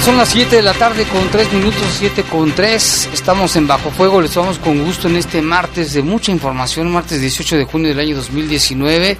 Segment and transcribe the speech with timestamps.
[0.00, 3.10] Son las 7 de la tarde con 3 minutos, 7 con 3.
[3.12, 7.20] Estamos en Bajo Fuego, les vamos con gusto en este martes de mucha información, martes
[7.20, 9.16] 18 de junio del año 2019.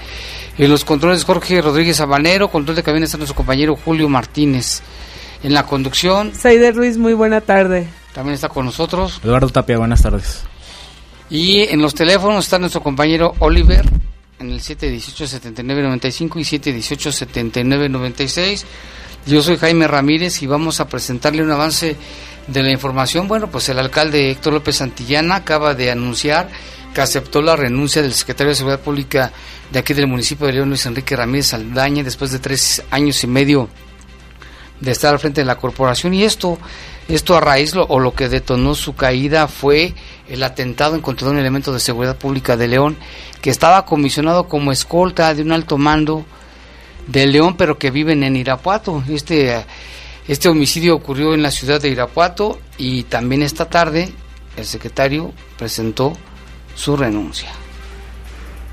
[0.58, 4.82] En los controles Jorge Rodríguez Habanero, control de cabina está nuestro compañero Julio Martínez.
[5.44, 6.34] En la conducción...
[6.34, 7.86] Saide Ruiz, muy buena tarde.
[8.12, 9.20] También está con nosotros.
[9.22, 10.42] Eduardo Tapia, buenas tardes.
[11.30, 13.84] Y en los teléfonos está nuestro compañero Oliver
[14.42, 18.64] en el 718-7995 y 718-7996.
[19.26, 21.96] Yo soy Jaime Ramírez y vamos a presentarle un avance
[22.46, 23.28] de la información.
[23.28, 26.48] Bueno, pues el alcalde Héctor López Santillana acaba de anunciar
[26.92, 29.32] que aceptó la renuncia del secretario de Seguridad Pública
[29.70, 33.26] de aquí del municipio de León, Luis Enrique Ramírez Aldaña, después de tres años y
[33.26, 33.70] medio
[34.80, 36.12] de estar al frente de la corporación.
[36.12, 36.58] Y esto,
[37.14, 39.94] esto a raíz o lo que detonó su caída fue
[40.28, 42.96] el atentado en contra de un elemento de seguridad pública de León
[43.42, 46.24] que estaba comisionado como escolta de un alto mando
[47.06, 49.02] de León, pero que viven en Irapuato.
[49.10, 49.62] Este,
[50.26, 54.10] este homicidio ocurrió en la ciudad de Irapuato y también esta tarde
[54.56, 56.14] el secretario presentó
[56.74, 57.50] su renuncia.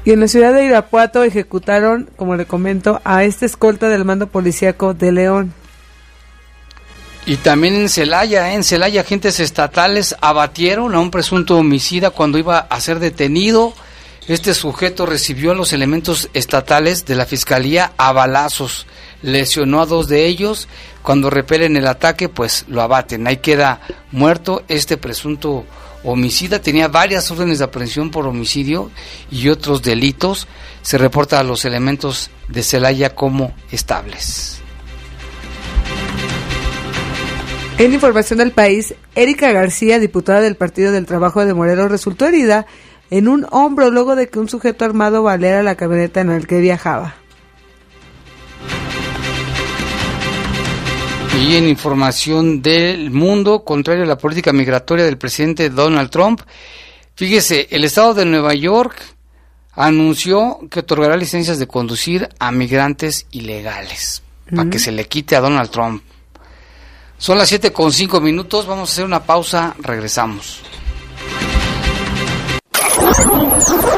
[0.05, 4.27] Y en la ciudad de Irapuato ejecutaron, como le comento, a este escolta del mando
[4.27, 5.53] policíaco de León.
[7.29, 8.55] Y también en Celaya, ¿eh?
[8.55, 13.75] en Celaya agentes estatales abatieron a un presunto homicida cuando iba a ser detenido.
[14.27, 18.87] Este sujeto recibió a los elementos estatales de la fiscalía a balazos,
[19.21, 20.67] lesionó a dos de ellos,
[21.03, 23.79] cuando repelen el ataque pues lo abaten, ahí queda
[24.11, 25.65] muerto este presunto
[26.03, 28.89] homicida, tenía varias órdenes de aprehensión por homicidio
[29.29, 30.47] y otros delitos,
[30.81, 34.63] se reporta a los elementos de Celaya como estables.
[37.79, 42.65] En información del país, Erika García, diputada del Partido del Trabajo de Morelos, resultó herida
[43.09, 46.59] en un hombro luego de que un sujeto armado baleara la camioneta en la que
[46.59, 47.15] viajaba.
[51.39, 56.41] Y en información del mundo, contrario a la política migratoria del presidente Donald Trump,
[57.15, 59.01] fíjese, el estado de Nueva York
[59.71, 64.21] anunció que otorgará licencias de conducir a migrantes ilegales
[64.53, 66.03] para que se le quite a Donald Trump.
[67.19, 70.61] Son las 7 con 5 minutos, vamos a hacer una pausa, regresamos.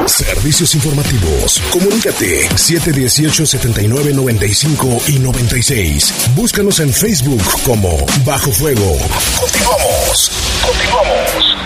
[0.06, 1.62] Servicios informativos.
[1.70, 6.12] Comunícate 718-7995 y 96.
[6.34, 8.98] Búscanos en Facebook como Bajo Fuego.
[9.40, 10.32] Continuamos.
[10.66, 11.56] Continuamos.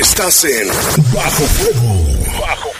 [0.00, 0.68] Estás en
[1.12, 1.94] Bajo Fuego.
[2.40, 2.79] Bajo Fuego.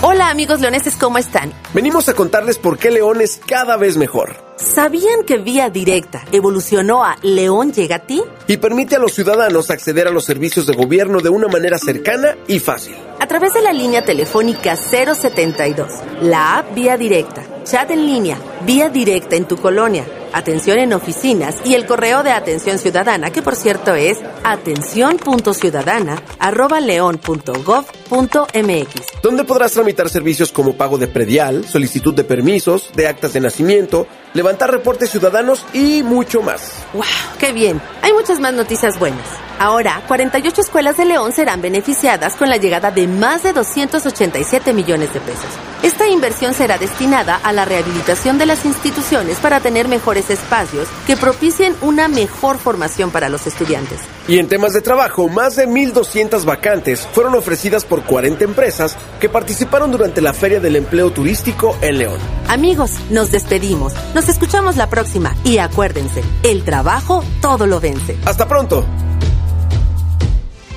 [0.00, 1.52] Hola amigos leoneses, ¿cómo están?
[1.74, 4.36] Venimos a contarles por qué León es cada vez mejor.
[4.54, 8.22] ¿Sabían que Vía Directa evolucionó a León llega a ti?
[8.46, 12.36] Y permite a los ciudadanos acceder a los servicios de gobierno de una manera cercana
[12.46, 12.94] y fácil.
[13.20, 15.90] A través de la línea telefónica 072,
[16.22, 21.56] la app Vía Directa, chat en línea, Vía Directa en tu colonia, atención en oficinas
[21.64, 29.22] y el correo de atención ciudadana, que por cierto es atención.ciudadana arroba león.gov león.gov.mx.
[29.22, 34.06] Donde podrás tramitar servicios como pago de predial, solicitud de permisos, de actas de nacimiento,
[34.34, 36.72] levantar reportes ciudadanos y mucho más.
[36.92, 37.04] ¡Wow!
[37.38, 37.80] ¡Qué bien!
[38.02, 39.26] Hay muchas más noticias buenas.
[39.58, 45.12] Ahora, 48 escuelas de León serán beneficiadas con la llegada de más de 287 millones
[45.12, 45.46] de pesos.
[45.82, 51.16] Esta inversión será destinada a la rehabilitación de las instituciones para tener mejores espacios que
[51.16, 53.98] propicien una mejor formación para los estudiantes.
[54.28, 59.28] Y en temas de trabajo, más de 1.200 vacantes fueron ofrecidas por 40 empresas que
[59.28, 62.18] participaron durante la Feria del Empleo Turístico en León.
[62.48, 63.92] Amigos, nos despedimos.
[64.18, 68.16] Nos escuchamos la próxima y acuérdense, el trabajo todo lo vence.
[68.24, 68.84] Hasta pronto.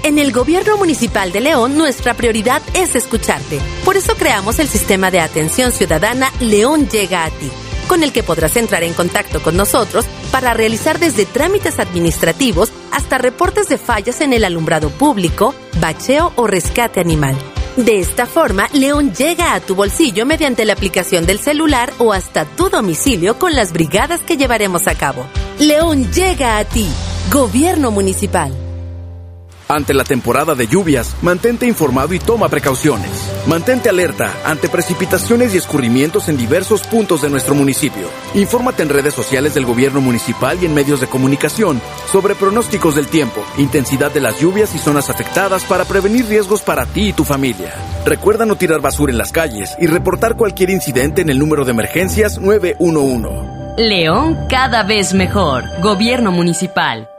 [0.03, 3.59] En el Gobierno Municipal de León, nuestra prioridad es escucharte.
[3.83, 7.49] Por eso creamos el sistema de atención ciudadana León Llega a ti,
[7.87, 13.17] con el que podrás entrar en contacto con nosotros para realizar desde trámites administrativos hasta
[13.17, 17.35] reportes de fallas en el alumbrado público, bacheo o rescate animal.
[17.77, 22.43] De esta forma, León llega a tu bolsillo mediante la aplicación del celular o hasta
[22.43, 25.25] tu domicilio con las brigadas que llevaremos a cabo.
[25.57, 26.87] León llega a ti,
[27.31, 28.70] Gobierno Municipal.
[29.71, 33.09] Ante la temporada de lluvias, mantente informado y toma precauciones.
[33.47, 38.09] Mantente alerta ante precipitaciones y escurrimientos en diversos puntos de nuestro municipio.
[38.33, 41.81] Infórmate en redes sociales del gobierno municipal y en medios de comunicación
[42.11, 46.85] sobre pronósticos del tiempo, intensidad de las lluvias y zonas afectadas para prevenir riesgos para
[46.85, 47.73] ti y tu familia.
[48.05, 51.71] Recuerda no tirar basura en las calles y reportar cualquier incidente en el número de
[51.71, 53.77] emergencias 911.
[53.77, 55.63] León cada vez mejor.
[55.81, 57.10] Gobierno municipal.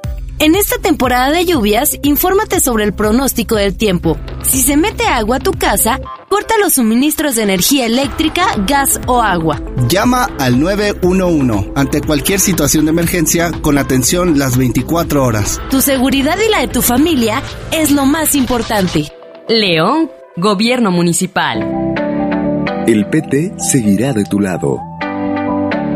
[0.42, 4.18] En esta temporada de lluvias, infórmate sobre el pronóstico del tiempo.
[4.42, 9.22] Si se mete agua a tu casa, corta los suministros de energía eléctrica, gas o
[9.22, 9.62] agua.
[9.88, 15.60] Llama al 911 ante cualquier situación de emergencia con atención las 24 horas.
[15.70, 17.40] Tu seguridad y la de tu familia
[17.70, 19.12] es lo más importante.
[19.46, 21.62] León, Gobierno Municipal.
[22.88, 24.80] El PT seguirá de tu lado.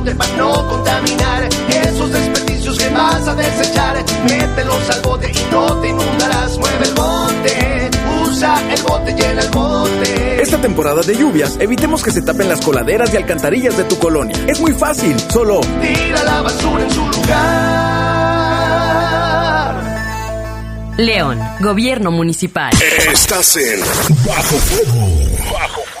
[0.00, 1.48] Bote para no contaminar.
[1.84, 6.58] Esos desperdicios que vas a desechar, mételos al bote y no te inundarás.
[6.58, 7.90] Mueve el bote,
[8.22, 10.42] usa el bote, llena el bote.
[10.42, 14.36] Esta temporada de lluvias, evitemos que se tapen las coladeras y alcantarillas de tu colonia.
[14.46, 17.90] Es muy fácil, solo Tira la basura en su lugar.
[20.96, 22.72] León, Gobierno Municipal.
[23.10, 23.80] Estás en
[24.26, 25.08] Bajo Fuego.
[25.52, 26.00] Bajo Fuego.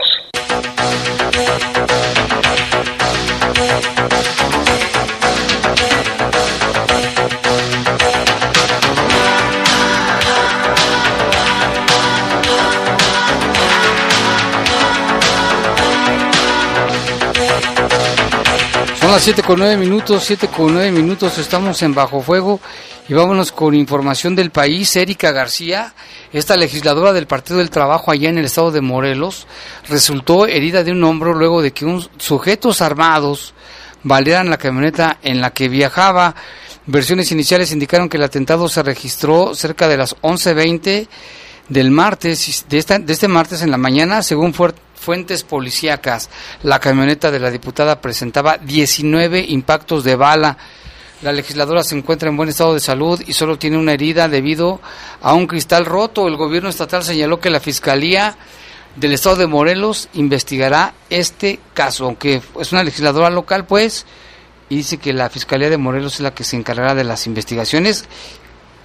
[19.11, 22.61] Son las 7 con 9 minutos, 7 con 9 minutos, estamos en Bajo Fuego
[23.09, 24.95] y vámonos con información del país.
[24.95, 25.93] Erika García,
[26.31, 29.47] esta legisladora del Partido del Trabajo allá en el estado de Morelos,
[29.89, 33.53] resultó herida de un hombro luego de que un, sujetos armados
[34.01, 36.33] balearan la camioneta en la que viajaba.
[36.85, 41.09] Versiones iniciales indicaron que el atentado se registró cerca de las 11.20
[41.67, 46.29] del martes, de, esta, de este martes en la mañana, según fuer- fuentes policíacas.
[46.63, 50.57] La camioneta de la diputada presentaba 19 impactos de bala.
[51.23, 54.79] La legisladora se encuentra en buen estado de salud y solo tiene una herida debido
[55.21, 56.27] a un cristal roto.
[56.27, 58.37] El gobierno estatal señaló que la Fiscalía
[58.95, 64.05] del Estado de Morelos investigará este caso, aunque es una legisladora local, pues,
[64.69, 68.05] y dice que la Fiscalía de Morelos es la que se encargará de las investigaciones.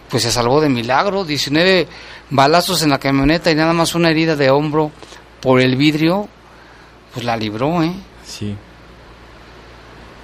[0.09, 1.89] Pues se salvó de milagro, 19
[2.31, 4.93] balazos en la camioneta y nada más una herida de hombro
[5.47, 6.27] por el vidrio,
[7.15, 7.93] pues la libró, ¿eh?
[8.25, 8.57] Sí.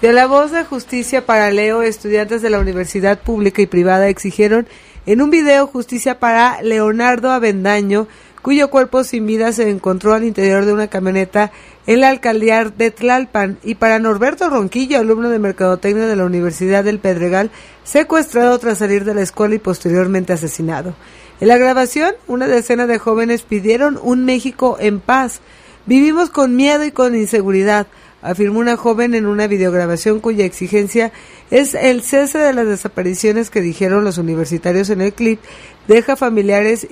[0.00, 4.67] De la voz de justicia para Leo, estudiantes de la universidad pública y privada exigieron
[5.07, 8.09] en un video justicia para Leonardo Avendaño,
[8.43, 11.52] cuyo cuerpo sin vida se encontró al interior de una camioneta
[11.87, 13.59] en la alcaldía de Tlalpan.
[13.62, 17.52] Y para Norberto Ronquillo, alumno de Mercadotecnia de la Universidad del Pedregal,
[17.85, 20.97] secuestrado tras salir de la escuela y posteriormente asesinado.
[21.43, 25.41] En la grabación, una decena de jóvenes pidieron un México en paz.
[25.87, 27.89] Vivimos con miedo y con inseguridad
[28.23, 31.11] afirmó una joven en una videograbación cuya exigencia
[31.51, 35.41] es el cese de las desapariciones que dijeron los universitarios en el clip
[35.89, 36.87] deja familiares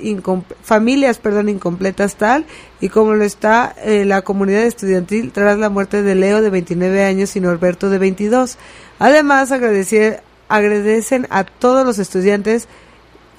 [0.64, 2.45] familias perdón incompletas tal
[2.80, 7.04] y como lo está eh, la comunidad estudiantil tras la muerte de Leo de 29
[7.04, 8.59] años y Norberto de 22.
[8.99, 12.66] Además agradecen a todos los estudiantes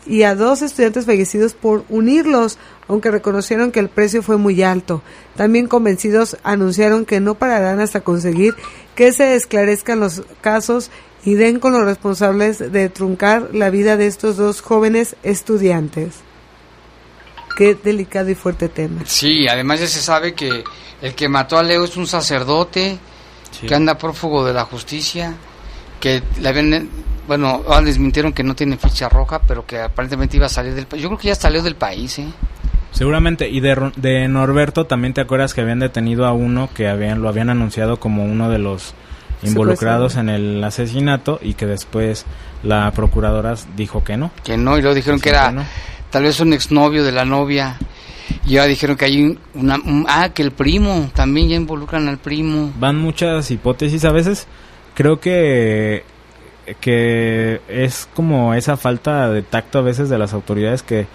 [0.05, 5.01] y a dos estudiantes fallecidos por unirlos, aunque reconocieron que el precio fue muy alto.
[5.35, 8.55] También convencidos anunciaron que no pararán hasta conseguir
[8.95, 10.91] que se esclarezcan los casos
[11.23, 16.15] y den con los responsables de truncar la vida de estos dos jóvenes estudiantes.
[17.55, 19.01] Qué delicado y fuerte tema.
[19.05, 20.63] Sí, además ya se sabe que
[21.01, 22.97] el que mató a Leo es un sacerdote
[23.67, 25.35] que anda prófugo de la justicia,
[25.99, 26.89] que le habían
[27.31, 30.85] bueno, ahora desmintieron que no tiene ficha roja, pero que aparentemente iba a salir del
[30.85, 31.01] país.
[31.01, 32.27] Yo creo que ya salió del país, ¿eh?
[32.91, 33.47] Seguramente.
[33.47, 37.29] Y de, de Norberto también te acuerdas que habían detenido a uno que habían lo
[37.29, 38.93] habían anunciado como uno de los
[39.43, 42.25] involucrados en el asesinato y que después
[42.63, 44.31] la procuradora dijo que no.
[44.43, 45.53] Que no, y luego dijeron que era
[46.09, 47.77] tal vez un exnovio de la novia.
[48.45, 49.79] Y ya dijeron que hay una...
[50.09, 52.73] ah, que el primo, también ya involucran al primo.
[52.77, 54.47] Van muchas hipótesis a veces.
[54.95, 56.03] Creo que
[56.79, 61.07] que es como esa falta de tacto a veces de las autoridades que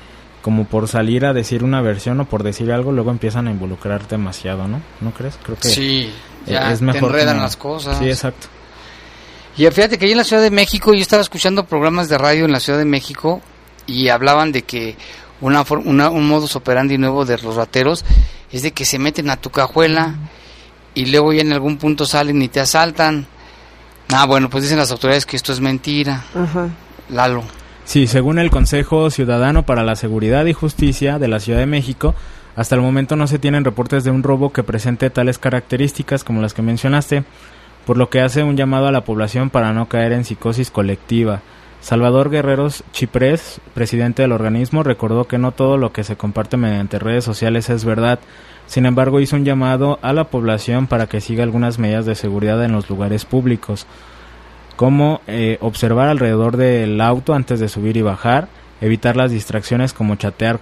[0.43, 4.07] como por salir a decir una versión o por decir algo luego empiezan a involucrar
[4.07, 4.81] demasiado, ¿no?
[5.01, 5.39] ¿No crees?
[5.43, 6.13] Creo que sí,
[6.47, 7.99] ya es mejor te enredan las cosas.
[7.99, 8.47] Sí, exacto.
[9.57, 12.45] Y fíjate que ahí en la Ciudad de México yo estaba escuchando programas de radio
[12.45, 13.41] en la Ciudad de México
[13.87, 14.97] y hablaban de que
[15.41, 18.05] una, una un modus operandi nuevo de los rateros
[18.53, 20.15] es de que se meten a tu cajuela
[20.95, 23.27] y luego ya en algún punto salen y te asaltan
[24.13, 26.25] Ah, bueno, pues dicen las autoridades que esto es mentira.
[26.35, 26.69] Ajá.
[27.11, 27.43] Lalo.
[27.85, 32.15] Sí, según el Consejo Ciudadano para la Seguridad y Justicia de la Ciudad de México,
[32.57, 36.43] hasta el momento no se tienen reportes de un robo que presente tales características como
[36.43, 37.25] las que mencionaste,
[37.85, 41.43] por lo que hace un llamado a la población para no caer en psicosis colectiva.
[41.81, 46.99] Salvador Guerreros Chiprés, presidente del organismo, recordó que no todo lo que se comparte mediante
[46.99, 48.19] redes sociales es verdad.
[48.67, 52.65] Sin embargo, hizo un llamado a la población para que siga algunas medidas de seguridad
[52.65, 53.87] en los lugares públicos,
[54.75, 58.49] como eh, observar alrededor del auto antes de subir y bajar,
[58.81, 60.61] evitar las distracciones como chatear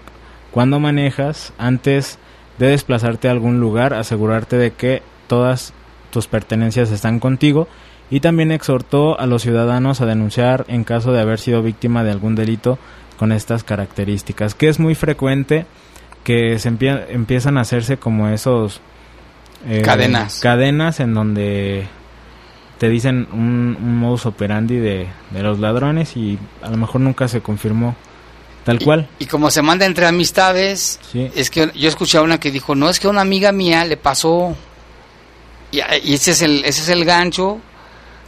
[0.50, 2.18] cuando manejas, antes
[2.58, 5.72] de desplazarte a algún lugar, asegurarte de que todas
[6.10, 7.66] tus pertenencias están contigo
[8.08, 12.12] y también exhortó a los ciudadanos a denunciar en caso de haber sido víctima de
[12.12, 12.78] algún delito
[13.16, 15.66] con estas características, que es muy frecuente
[16.24, 18.80] que se empiezan a hacerse como esos
[19.66, 21.86] eh, cadenas cadenas en donde
[22.78, 27.94] te dicen un, modus operandi de, los ladrones y a lo mejor nunca se confirmó
[28.64, 29.08] tal cual.
[29.18, 32.88] Y como se manda entre amistades, es que yo escuché a una que dijo, no,
[32.88, 34.56] es que a una amiga mía le pasó,
[35.70, 37.60] y, y, ese, es el, ese es el gancho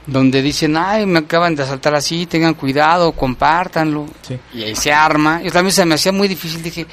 [0.06, 4.06] donde dicen, ay, me acaban de asaltar así, tengan cuidado, compártanlo.
[4.54, 5.42] Y ahí se arma.
[5.42, 6.86] Yo también se me hacía muy difícil, dije,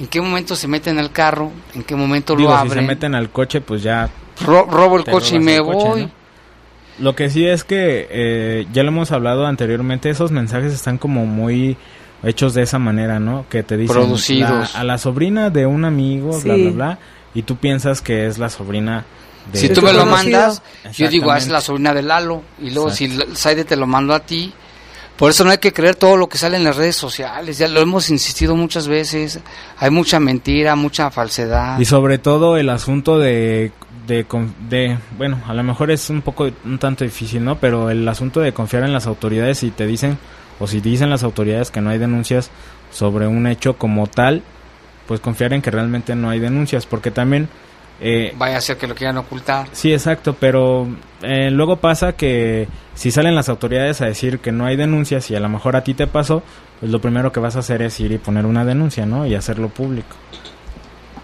[0.00, 1.52] ¿en qué momento se meten al carro?
[1.74, 2.72] ¿En qué momento lo abren?
[2.72, 4.10] Si se meten al coche, pues ya...
[4.44, 6.10] robo el coche y me voy.
[6.98, 11.24] Lo que sí es que, eh, ya lo hemos hablado anteriormente, esos mensajes están como
[11.24, 11.76] muy
[12.22, 13.46] hechos de esa manera, ¿no?
[13.48, 14.74] Que te dicen Producidos.
[14.74, 16.98] a la sobrina de un amigo, bla, bla, bla,
[17.32, 19.06] y tú piensas que es la sobrina
[19.52, 22.42] si tú me lo mandas, yo digo, ah, es la sobrina de Lalo.
[22.60, 24.52] Y luego si Saide te lo mando a ti.
[25.20, 27.58] Por eso no hay que creer todo lo que sale en las redes sociales.
[27.58, 29.38] Ya lo hemos insistido muchas veces.
[29.76, 31.78] Hay mucha mentira, mucha falsedad.
[31.78, 33.70] Y sobre todo el asunto de,
[34.06, 37.58] de, bueno, a lo mejor es un poco, un tanto difícil, ¿no?
[37.58, 40.16] Pero el asunto de confiar en las autoridades si te dicen,
[40.58, 42.50] o si dicen las autoridades que no hay denuncias
[42.90, 44.42] sobre un hecho como tal,
[45.06, 46.86] pues confiar en que realmente no hay denuncias.
[46.86, 47.50] Porque también
[48.00, 49.68] eh, Vaya a ser que lo quieran ocultar.
[49.72, 50.88] Sí, exacto, pero
[51.22, 55.36] eh, luego pasa que si salen las autoridades a decir que no hay denuncias y
[55.36, 56.42] a lo mejor a ti te pasó,
[56.80, 59.26] pues lo primero que vas a hacer es ir y poner una denuncia, ¿no?
[59.26, 60.16] Y hacerlo público.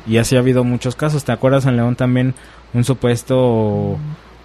[0.06, 1.24] Y así ha habido muchos casos.
[1.24, 2.34] ¿Te acuerdas en León también
[2.74, 3.98] un supuesto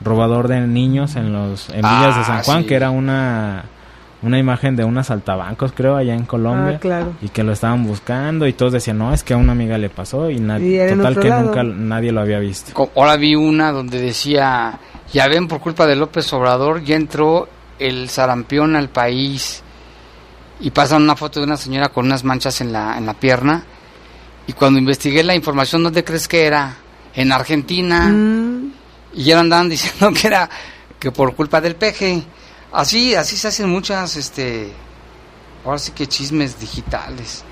[0.03, 3.65] robador de niños en los en Villas de San ah, Juan, que era una
[4.23, 6.79] una imagen de unos altabancos, creo, allá en Colombia.
[6.83, 9.77] Ah, y que lo estaban buscando y todos decían, no, es que a una amiga
[9.77, 12.91] le pasó y, nadie total que nunca nadie lo había visto.
[12.95, 14.79] Ahora vi una donde decía,
[15.11, 17.47] ya ven, por culpa de López Obrador ya entró
[17.79, 19.63] el sarampión al país.
[20.59, 23.63] Y pasan una foto de una señora con unas manchas en la, en la pierna
[24.45, 26.75] Y cuando investigué la información, ¿dónde crees que era?
[27.15, 28.07] En Argentina.
[28.07, 28.71] Mm.
[29.15, 30.47] Y ya andaban diciendo que era
[30.99, 32.23] que por culpa del peje.
[32.71, 34.71] Así, así se hacen muchas, este,
[35.65, 37.43] ahora sí que chismes digitales.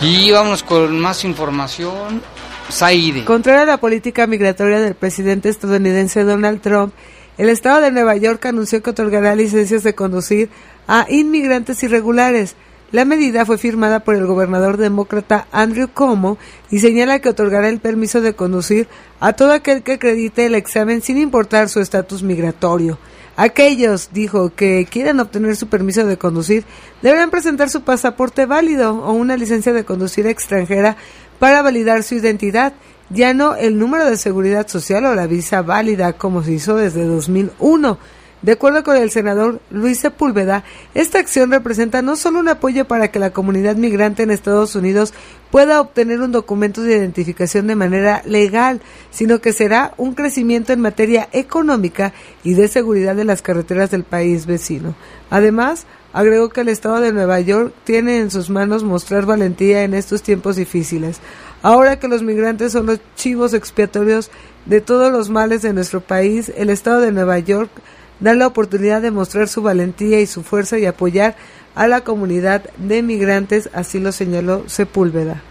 [0.00, 2.22] Y vamos con más información.
[2.70, 3.24] Zaire.
[3.24, 6.92] Contrario a la política migratoria del presidente estadounidense Donald Trump,
[7.38, 10.50] el estado de Nueva York anunció que otorgará licencias de conducir
[10.86, 12.56] a inmigrantes irregulares.
[12.90, 16.38] La medida fue firmada por el gobernador demócrata Andrew Cuomo
[16.70, 18.88] y señala que otorgará el permiso de conducir
[19.20, 22.98] a todo aquel que acredite el examen sin importar su estatus migratorio.
[23.36, 26.64] Aquellos, dijo, que quieran obtener su permiso de conducir
[27.02, 30.96] deberán presentar su pasaporte válido o una licencia de conducir extranjera
[31.38, 32.72] para validar su identidad,
[33.10, 37.04] ya no el número de seguridad social o la visa válida como se hizo desde
[37.04, 37.98] 2001.
[38.40, 40.62] De acuerdo con el senador Luis Sepúlveda,
[40.94, 45.12] esta acción representa no solo un apoyo para que la comunidad migrante en Estados Unidos
[45.50, 48.80] pueda obtener un documento de identificación de manera legal,
[49.10, 52.12] sino que será un crecimiento en materia económica
[52.44, 54.94] y de seguridad de las carreteras del país vecino.
[55.30, 59.94] Además, agregó que el Estado de Nueva York tiene en sus manos mostrar valentía en
[59.94, 61.18] estos tiempos difíciles.
[61.62, 64.30] Ahora que los migrantes son los chivos expiatorios
[64.66, 67.70] de todos los males de nuestro país, el Estado de Nueva York
[68.20, 71.36] da la oportunidad de mostrar su valentía y su fuerza y apoyar
[71.74, 75.42] a la comunidad de migrantes, así lo señaló Sepúlveda.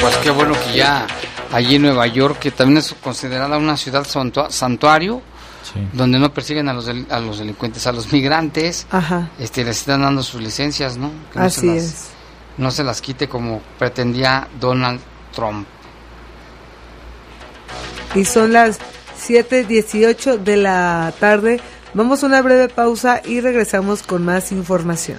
[0.00, 1.06] Pues qué bueno que ya
[1.52, 5.22] allí en Nueva York, que también es considerada una ciudad santua- santuario,
[5.92, 9.78] donde no persiguen a los, del- a los delincuentes, a los migrantes, Ajá, este, les
[9.78, 11.10] están dando sus licencias, ¿no?
[11.32, 12.06] Que no se así las- es.
[12.58, 15.00] No se las quite como pretendía Donald
[15.34, 15.66] Trump.
[18.14, 18.78] Y son las
[19.26, 21.60] 7:18 de la tarde.
[21.94, 25.18] Vamos a una breve pausa y regresamos con más información.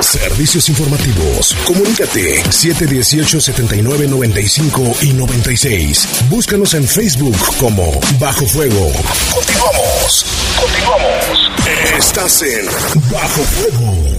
[0.00, 1.56] Servicios informativos.
[1.64, 6.08] Comunícate 718-7995 y 96.
[6.28, 8.92] Búscanos en Facebook como Bajo Fuego.
[9.32, 10.26] Continuamos.
[10.60, 11.50] Continuamos.
[11.96, 12.66] Estás en
[13.10, 14.11] Bajo Fuego.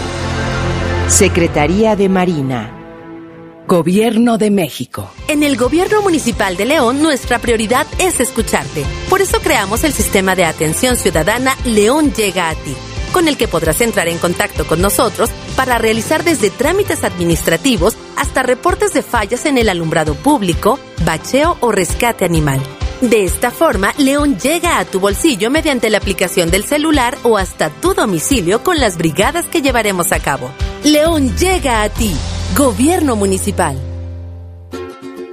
[1.08, 3.64] Secretaría de Marina.
[3.68, 5.12] Gobierno de México.
[5.28, 8.84] En el Gobierno Municipal de León, nuestra prioridad es escucharte.
[9.08, 12.76] Por eso creamos el sistema de atención ciudadana León Llega a ti,
[13.14, 18.42] con el que podrás entrar en contacto con nosotros para realizar desde trámites administrativos hasta
[18.42, 22.60] reportes de fallas en el alumbrado público, bacheo o rescate animal.
[23.02, 27.70] De esta forma, León llega a tu bolsillo mediante la aplicación del celular o hasta
[27.70, 30.50] tu domicilio con las brigadas que llevaremos a cabo.
[30.86, 32.16] León llega a ti.
[32.56, 33.76] Gobierno Municipal.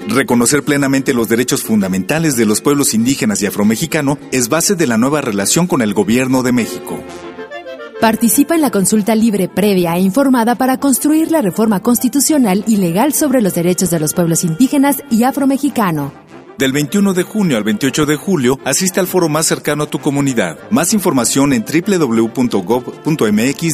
[0.08, 4.96] Reconocer plenamente los derechos fundamentales de los pueblos indígenas y afromexicano es base de la
[4.96, 6.98] nueva relación con el Gobierno de México.
[8.00, 13.12] Participa en la consulta libre, previa e informada para construir la reforma constitucional y legal
[13.12, 16.14] sobre los derechos de los pueblos indígenas y afromexicano.
[16.56, 19.98] Del 21 de junio al 28 de julio, asiste al foro más cercano a tu
[19.98, 20.56] comunidad.
[20.70, 22.56] Más información en www.gov.mx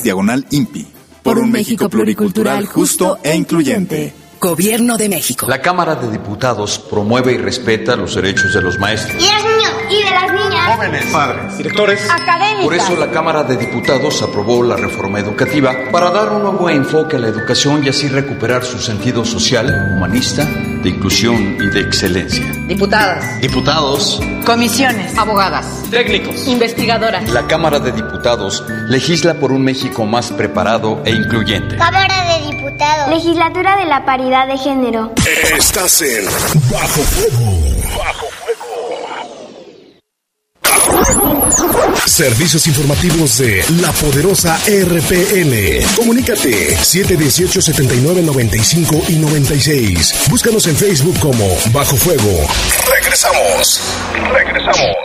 [0.02, 0.97] diagonal INPI.
[1.22, 4.27] Por un México pluricultural, justo e incluyente.
[4.40, 5.46] Gobierno de México.
[5.48, 9.20] La Cámara de Diputados promueve y respeta los derechos de los maestros.
[9.20, 10.76] Y de los niños y de las niñas.
[10.76, 12.08] Jóvenes, padres, directores.
[12.08, 12.64] Académicas.
[12.64, 17.16] Por eso la Cámara de Diputados aprobó la reforma educativa para dar un nuevo enfoque
[17.16, 22.46] a la educación y así recuperar su sentido social, humanista, de inclusión y de excelencia.
[22.68, 23.40] Diputadas.
[23.40, 24.20] Diputados.
[24.46, 25.18] Comisiones.
[25.18, 25.66] Abogadas.
[25.90, 26.46] Técnicos.
[26.46, 27.28] Investigadoras.
[27.30, 31.76] La Cámara de Diputados legisla por un México más preparado e incluyente.
[31.76, 33.08] Cámara de Diputados.
[33.10, 35.12] Legislatura de la Paridad de Género.
[35.56, 36.24] Estás en
[36.70, 37.58] Bajo Fuego.
[37.96, 38.48] Bajo Fuego.
[42.06, 45.82] Servicios informativos de la poderosa RPN.
[45.96, 50.26] Comunícate 718-7995 y 96.
[50.28, 52.46] Búscanos en Facebook como Bajo Fuego.
[52.90, 53.80] Regresamos.
[54.32, 54.96] Regresamos.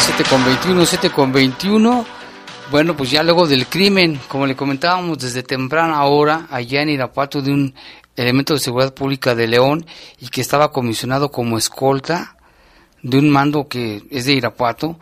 [0.00, 2.06] 7 con 21, 7 con 21.
[2.70, 7.42] Bueno, pues ya luego del crimen, como le comentábamos desde temprana hora, allá en Irapuato,
[7.42, 7.74] de un
[8.16, 9.84] elemento de seguridad pública de León
[10.18, 12.36] y que estaba comisionado como escolta
[13.02, 14.98] de un mando que es de Irapuato.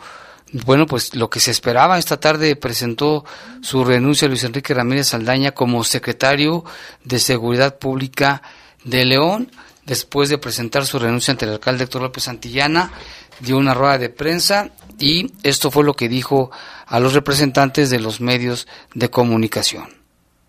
[0.52, 3.24] Bueno, pues lo que se esperaba esta tarde presentó
[3.60, 6.64] su renuncia Luis Enrique Ramírez Saldaña como secretario
[7.04, 8.42] de Seguridad Pública
[8.84, 9.50] de León,
[9.84, 12.92] después de presentar su renuncia ante el alcalde Héctor López Santillana,
[13.40, 16.50] dio una rueda de prensa y esto fue lo que dijo
[16.86, 19.84] a los representantes de los medios de comunicación.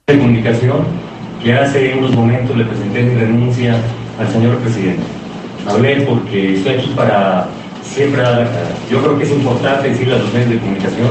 [0.07, 0.85] de comunicación
[1.43, 3.79] que hace unos momentos le presenté mi renuncia
[4.19, 5.03] al señor presidente.
[5.67, 7.47] Hablé porque estoy aquí para
[7.83, 8.23] siempre.
[8.89, 11.09] Yo creo que es importante decirle a los medios de comunicación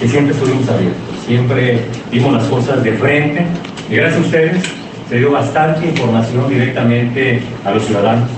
[0.00, 3.46] que siempre estuvimos abiertos, siempre dimos las cosas de frente
[3.90, 4.62] gracias a ustedes
[5.08, 8.28] se dio bastante información directamente a los ciudadanos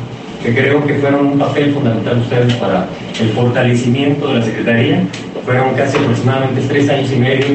[0.42, 2.86] que creo que fueron un papel fundamental ustedes para
[3.20, 5.02] el fortalecimiento de la Secretaría.
[5.44, 7.46] Fueron casi aproximadamente tres años y medio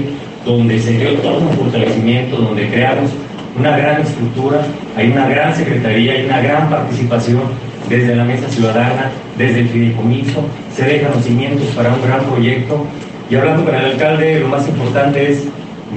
[0.46, 3.12] donde se dio todo un fortalecimiento, donde creamos
[3.58, 4.62] una gran estructura,
[4.96, 7.42] hay una gran secretaría, hay una gran participación
[7.90, 12.86] desde la mesa ciudadana, desde el fideicomiso, se dejan los cimientos para un gran proyecto.
[13.30, 15.46] Y hablando con el alcalde, lo más importante es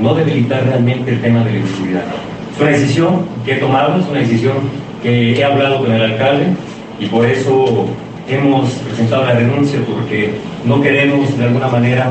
[0.01, 2.03] no debilitar realmente el tema de la inseguridad.
[2.55, 4.55] Es una decisión que he tomado, es una decisión
[5.03, 6.47] que he hablado con el alcalde
[7.01, 7.87] y por eso
[8.29, 10.35] hemos presentado la renuncia porque
[10.65, 12.11] no queremos de alguna manera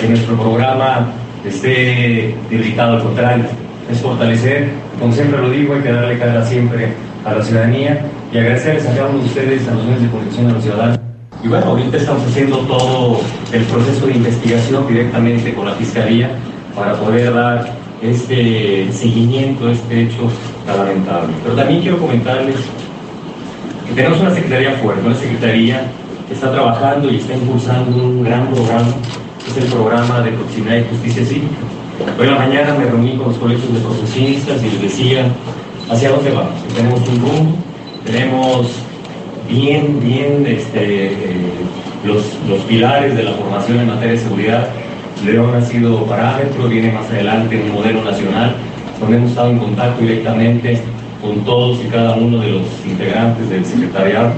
[0.00, 1.12] que nuestro programa
[1.44, 3.44] esté debilitado, al contrario,
[3.90, 6.88] es fortalecer, como siempre lo digo, hay que darle cara siempre
[7.24, 10.46] a la ciudadanía y agradecerles a cada uno de ustedes, a los medios de comunicación,
[10.46, 10.98] a los ciudadanos.
[11.42, 13.20] Y bueno, ahorita estamos haciendo todo
[13.52, 16.30] el proceso de investigación directamente con la Fiscalía
[16.76, 17.72] para poder dar
[18.02, 20.30] este seguimiento a este hecho
[20.66, 21.32] lamentable.
[21.42, 22.56] Pero también quiero comentarles
[23.94, 25.82] tenemos una secretaría fuerte, una secretaría
[26.28, 28.88] que está trabajando y está impulsando un gran programa,
[29.44, 31.56] que es el programa de proximidad y justicia cívica.
[32.18, 35.24] Hoy en la mañana me reuní con los colegios de profesionistas y les decía
[35.90, 36.54] hacia dónde vamos.
[36.74, 37.56] Tenemos un rumbo,
[38.04, 38.68] tenemos
[39.48, 41.50] bien, bien este, eh,
[42.04, 44.68] los, los pilares de la formación en materia de seguridad.
[45.24, 48.54] León ha sido parámetro, viene más adelante un modelo nacional,
[48.98, 50.80] donde hemos estado en contacto directamente
[51.20, 54.32] con todos y cada uno de los integrantes del secretariado,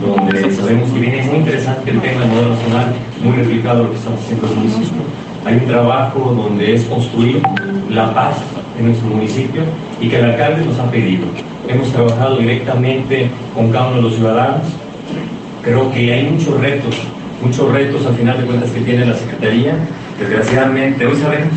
[0.00, 3.96] donde sabemos que viene muy interesante el tema del modelo nacional, muy replicado lo que
[3.96, 5.02] estamos haciendo en el municipio.
[5.44, 7.40] Hay un trabajo donde es construir
[7.90, 8.36] la paz
[8.78, 9.62] en nuestro municipio
[10.00, 11.26] y que el alcalde nos ha pedido.
[11.68, 14.66] Hemos trabajado directamente con cada uno de los ciudadanos.
[15.62, 16.96] Creo que hay muchos retos,
[17.42, 19.74] muchos retos al final de cuentas que tiene la Secretaría.
[20.18, 21.54] Desgraciadamente hoy sabemos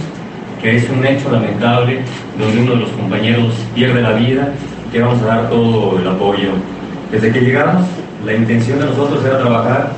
[0.61, 1.99] que es un hecho lamentable
[2.37, 4.53] donde uno de los compañeros pierde la vida,
[4.91, 6.51] que vamos a dar todo el apoyo.
[7.11, 7.85] Desde que llegamos,
[8.25, 9.91] la intención de nosotros era trabajar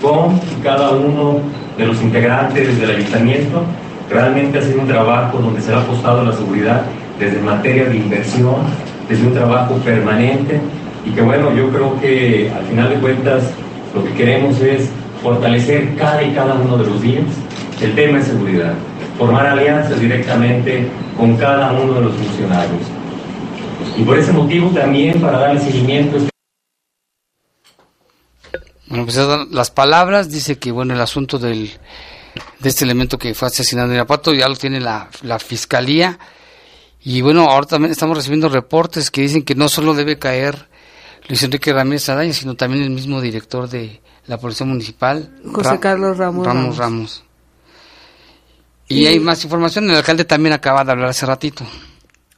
[0.00, 1.40] con cada uno
[1.76, 3.62] de los integrantes del ayuntamiento,
[4.10, 6.82] realmente hacer un trabajo donde se ha apostado la seguridad
[7.18, 8.56] desde materia de inversión,
[9.08, 10.60] desde un trabajo permanente
[11.04, 13.50] y que bueno, yo creo que al final de cuentas
[13.94, 14.90] lo que queremos es
[15.22, 17.24] fortalecer cada y cada uno de los días
[17.80, 18.72] el tema de seguridad,
[19.18, 22.82] formar alianzas directamente con cada uno de los funcionarios.
[23.96, 26.30] Y por ese motivo también para darle seguimiento este
[28.88, 29.16] Bueno, pues
[29.50, 31.70] las palabras, dice que bueno, el asunto del,
[32.60, 36.18] de este elemento que fue asesinado en Irapuato ya lo tiene la, la fiscalía.
[37.02, 40.68] Y bueno, ahora también estamos recibiendo reportes que dicen que no solo debe caer
[41.28, 45.80] Luis Enrique Ramírez Adaña, sino también el mismo director de la Policía Municipal, José Ra-
[45.80, 46.64] Carlos Ramos Ramos.
[46.64, 46.78] Ramos.
[46.78, 47.24] Ramos.
[48.88, 51.64] Y Y- hay más información, el alcalde también acaba de hablar hace ratito.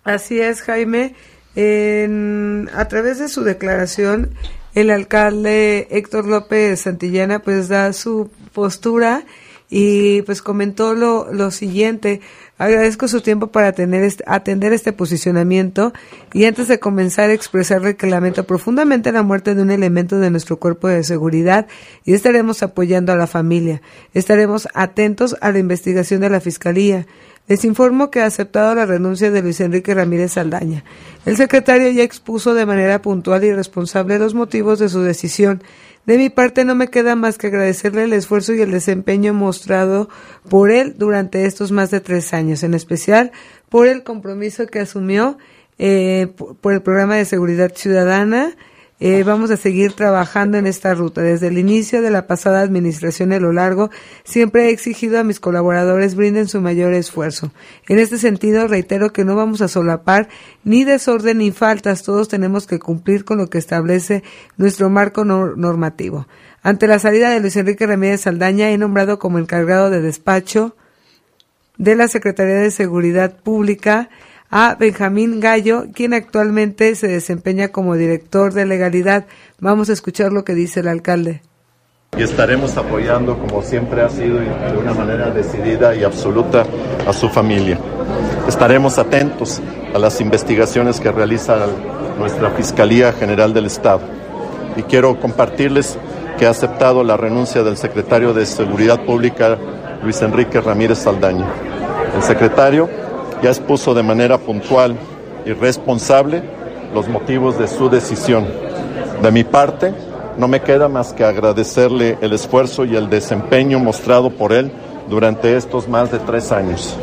[0.09, 1.15] Así es, Jaime.
[1.55, 4.31] En- a través de su declaración,
[4.75, 9.25] el alcalde Héctor López Santillana pues da su postura
[9.69, 12.23] y pues comentó lo, lo siguiente.
[12.57, 15.93] Agradezco su tiempo para atender este, atender este posicionamiento
[16.33, 20.59] y antes de comenzar expresarle que lamento profundamente la muerte de un elemento de nuestro
[20.59, 21.67] cuerpo de seguridad
[22.07, 23.83] y estaremos apoyando a la familia.
[24.15, 27.07] Estaremos atentos a la investigación de la Fiscalía.
[27.49, 30.85] Les informo que ha aceptado la renuncia de Luis Enrique Ramírez Saldaña.
[31.25, 35.63] El secretario ya expuso de manera puntual y responsable los motivos de su decisión.
[36.05, 40.11] De mi parte no me queda más que agradecerle el esfuerzo y el desempeño mostrado
[40.51, 43.33] por él durante estos más de tres años, en especial
[43.71, 45.39] por el compromiso que asumió
[45.79, 46.29] eh,
[46.61, 48.57] por el programa de seguridad ciudadana,
[49.01, 51.23] eh, vamos a seguir trabajando en esta ruta.
[51.23, 53.91] Desde el inicio de la pasada administración a lo largo,
[54.25, 57.53] siempre he exigido a mis colaboradores brinden su mayor esfuerzo.
[57.89, 60.29] En este sentido, reitero que no vamos a solapar
[60.65, 62.03] ni desorden ni faltas.
[62.03, 64.25] Todos tenemos que cumplir con lo que establece
[64.57, 66.27] nuestro marco normativo.
[66.63, 70.75] Ante la salida de Luis Enrique Ramírez Saldaña, he nombrado como encargado de despacho
[71.77, 74.11] de la Secretaría de Seguridad Pública
[74.51, 79.27] a Benjamín Gallo, quien actualmente se desempeña como director de legalidad.
[79.61, 81.43] Vamos a escuchar lo que dice el alcalde.
[82.17, 86.65] Y estaremos apoyando, como siempre ha sido, de una manera decidida y absoluta
[87.07, 87.79] a su familia.
[88.49, 89.61] Estaremos atentos
[89.95, 91.67] a las investigaciones que realiza
[92.19, 94.01] nuestra Fiscalía General del Estado.
[94.77, 95.99] Y quiero compartirles
[96.39, 99.59] que ha aceptado la renuncia del secretario de Seguridad Pública,
[100.03, 101.47] Luis Enrique Ramírez Saldaña.
[102.17, 102.89] El secretario
[103.43, 104.97] ya expuso de manera puntual
[105.45, 106.43] y responsable
[106.95, 108.47] los motivos de su decisión.
[109.23, 109.93] De mi parte,
[110.37, 114.71] no me queda más que agradecerle el esfuerzo y el desempeño mostrado por él
[115.09, 116.97] durante estos más de tres años,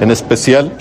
[0.00, 0.72] en especial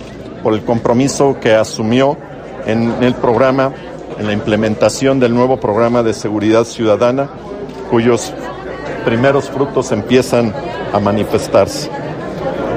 [0.43, 2.17] por el compromiso que asumió
[2.65, 3.74] en el programa,
[4.17, 7.30] en la implementación del nuevo programa de seguridad ciudadana,
[7.89, 8.34] cuyos
[9.06, 10.54] primeros frutos empiezan
[10.93, 11.89] a manifestarse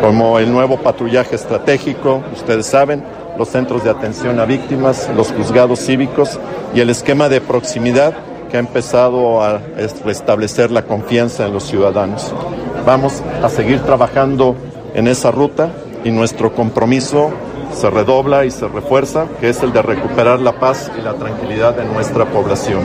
[0.03, 3.05] como el nuevo patrullaje estratégico, ustedes saben,
[3.39, 6.41] los centros de atención a víctimas, los juzgados cívicos
[6.75, 8.13] y el esquema de proximidad
[8.51, 9.61] que ha empezado a
[10.05, 12.35] restablecer la confianza en los ciudadanos.
[12.85, 14.57] Vamos a seguir trabajando
[14.93, 15.71] en esa ruta
[16.03, 17.31] y nuestro compromiso
[17.73, 21.77] se redobla y se refuerza, que es el de recuperar la paz y la tranquilidad
[21.77, 22.81] de nuestra población.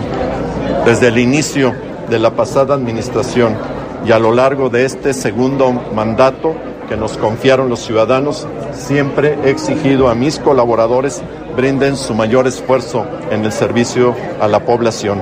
[0.85, 1.73] Desde el inicio
[2.11, 3.55] de la pasada administración
[4.05, 6.53] y a lo largo de este segundo mandato,
[6.87, 11.21] que nos confiaron los ciudadanos, siempre he exigido a mis colaboradores
[11.55, 15.19] brinden su mayor esfuerzo en el servicio a la población.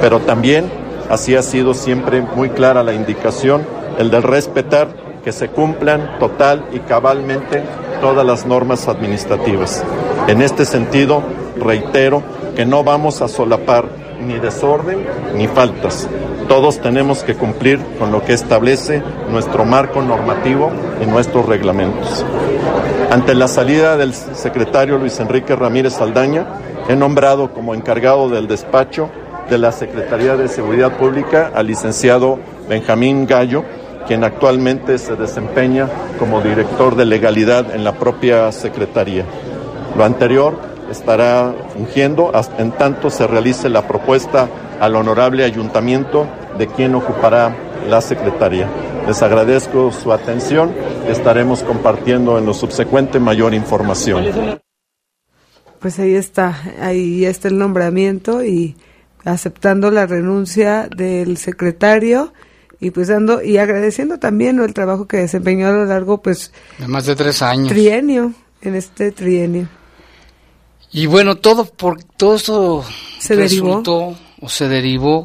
[0.00, 0.70] Pero también
[1.10, 3.66] así ha sido siempre muy clara la indicación,
[3.98, 4.88] el de respetar
[5.24, 7.62] que se cumplan total y cabalmente
[8.00, 9.84] todas las normas administrativas.
[10.28, 11.22] En este sentido,
[11.56, 12.22] reitero
[12.56, 15.04] que no vamos a solapar ni desorden
[15.36, 16.08] ni faltas.
[16.48, 20.70] Todos tenemos que cumplir con lo que establece nuestro marco normativo
[21.02, 22.24] y nuestros reglamentos.
[23.10, 26.46] Ante la salida del secretario Luis Enrique Ramírez Saldaña,
[26.88, 29.10] he nombrado como encargado del despacho
[29.48, 33.64] de la Secretaría de Seguridad Pública al licenciado Benjamín Gallo,
[34.06, 39.24] quien actualmente se desempeña como director de legalidad en la propia Secretaría.
[39.96, 44.48] Lo anterior estará fungiendo en tanto se realice la propuesta
[44.80, 46.26] al honorable ayuntamiento
[46.58, 47.56] de quien ocupará
[47.88, 48.68] la secretaría.
[49.06, 50.72] Les agradezco su atención.
[51.08, 54.60] Estaremos compartiendo en lo subsecuente mayor información.
[55.80, 58.76] Pues ahí está, ahí está el nombramiento y
[59.24, 62.32] aceptando la renuncia del secretario
[62.80, 66.88] y pues dando y agradeciendo también el trabajo que desempeñó a lo largo pues de
[66.88, 69.68] más de tres años trienio en este trienio
[70.92, 72.84] y bueno todo por todo esto
[73.18, 73.82] se derivó
[74.40, 75.24] o se derivó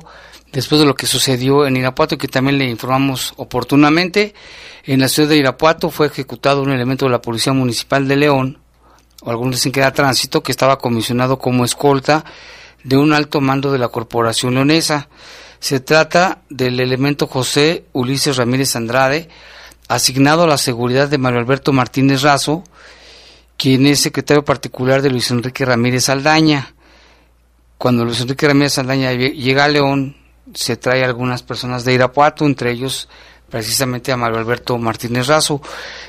[0.51, 4.33] después de lo que sucedió en Irapuato que también le informamos oportunamente.
[4.85, 8.59] En la ciudad de Irapuato fue ejecutado un elemento de la Policía Municipal de León,
[9.21, 12.23] o algunos dicen que era tránsito, que estaba comisionado como escolta
[12.83, 15.09] de un alto mando de la Corporación Leonesa.
[15.59, 19.27] Se trata del elemento José Ulises Ramírez Andrade,
[19.87, 22.63] asignado a la seguridad de Mario Alberto Martínez Razo,
[23.57, 26.75] quien es secretario particular de Luis Enrique Ramírez Aldaña
[27.77, 30.15] cuando Luis Enrique Ramírez Saldaña llega a León,
[30.53, 33.07] se trae a algunas personas de Irapuato, entre ellos
[33.49, 35.61] precisamente a Mario Alberto Martínez Razo.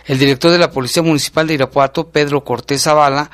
[0.07, 3.31] El director de la Policía Municipal de Irapuato, Pedro Cortés Zavala,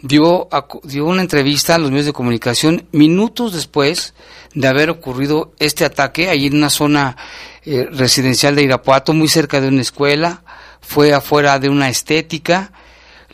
[0.00, 0.48] dio,
[0.84, 4.14] dio una entrevista a los medios de comunicación minutos después
[4.54, 7.16] de haber ocurrido este ataque, allí en una zona
[7.64, 10.44] eh, residencial de Irapuato, muy cerca de una escuela,
[10.80, 12.70] fue afuera de una estética,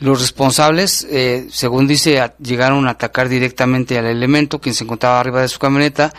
[0.01, 5.41] los responsables, eh, según dice, llegaron a atacar directamente al elemento, quien se encontraba arriba
[5.41, 6.11] de su camioneta,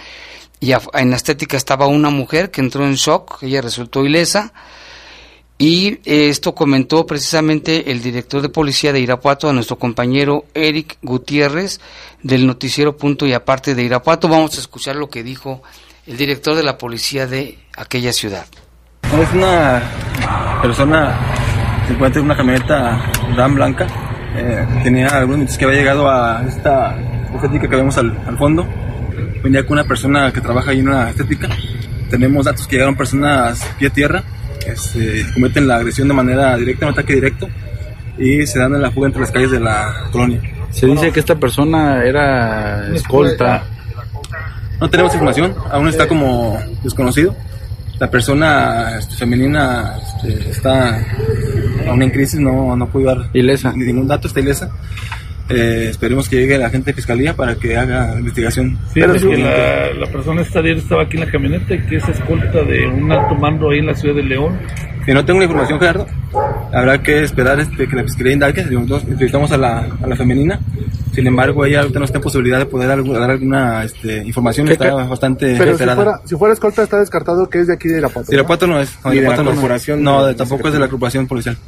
[0.61, 4.53] y en la estética estaba una mujer que entró en shock, ella resultó ilesa,
[5.59, 10.99] Y eh, esto comentó precisamente el director de policía de Irapuato, a nuestro compañero Eric
[11.03, 11.81] Gutiérrez,
[12.21, 14.29] del noticiero Punto y Aparte de Irapuato.
[14.29, 15.63] Vamos a escuchar lo que dijo
[16.07, 18.47] el director de la policía de aquella ciudad.
[19.03, 21.32] Es una persona
[21.87, 23.87] se encuentra en una camioneta Dan blanca.
[24.35, 26.97] Eh, tenía algunos minutos que había llegado a esta
[27.35, 28.67] estética que vemos al, al fondo.
[29.43, 31.49] Venía con una persona que trabaja ahí en una estética.
[32.11, 34.23] Tenemos datos que llegaron personas pie a tierra
[34.67, 37.49] este, cometen la agresión de manera directa, un ataque directo,
[38.19, 40.41] y se dan en la fuga entre las calles de la colonia.
[40.71, 43.65] Se dice que esta persona era escolta.
[44.81, 47.37] No tenemos información, aún está como desconocido.
[47.99, 51.05] La persona este, femenina este, está
[51.87, 53.73] aún en crisis, no, no puede dar ilesa.
[53.73, 54.71] ningún dato, está ilesa.
[55.49, 58.79] Eh, esperemos que llegue la gente de fiscalía para que haga investigación.
[58.95, 62.09] Pero que la, la, persona esta ayer estaba aquí en la camioneta y que es
[62.09, 64.59] escolta de un alto mando ahí en la ciudad de León.
[65.05, 66.07] Que no tengo la información, Gerardo.
[66.73, 68.65] Habrá que esperar este, que la fiscalía indague.
[68.65, 70.61] Nosotros entrevistamos a la, a la femenina.
[71.13, 74.69] Sin embargo, ella ahorita no está en posibilidad de poder dar, dar alguna este, información.
[74.69, 77.99] Está bastante Pero si fuera, si fuera, escolta, está descartado que es de aquí de
[77.99, 78.31] Irapuato.
[78.31, 78.35] ¿no?
[78.35, 78.97] Irapuato no es.
[79.05, 80.03] No, Irapuato de la no, corporación.
[80.03, 81.59] No, de, tampoco es de la corporación policial.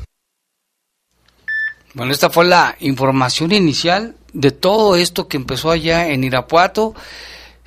[1.94, 6.92] Bueno, esta fue la información inicial de todo esto que empezó allá en Irapuato.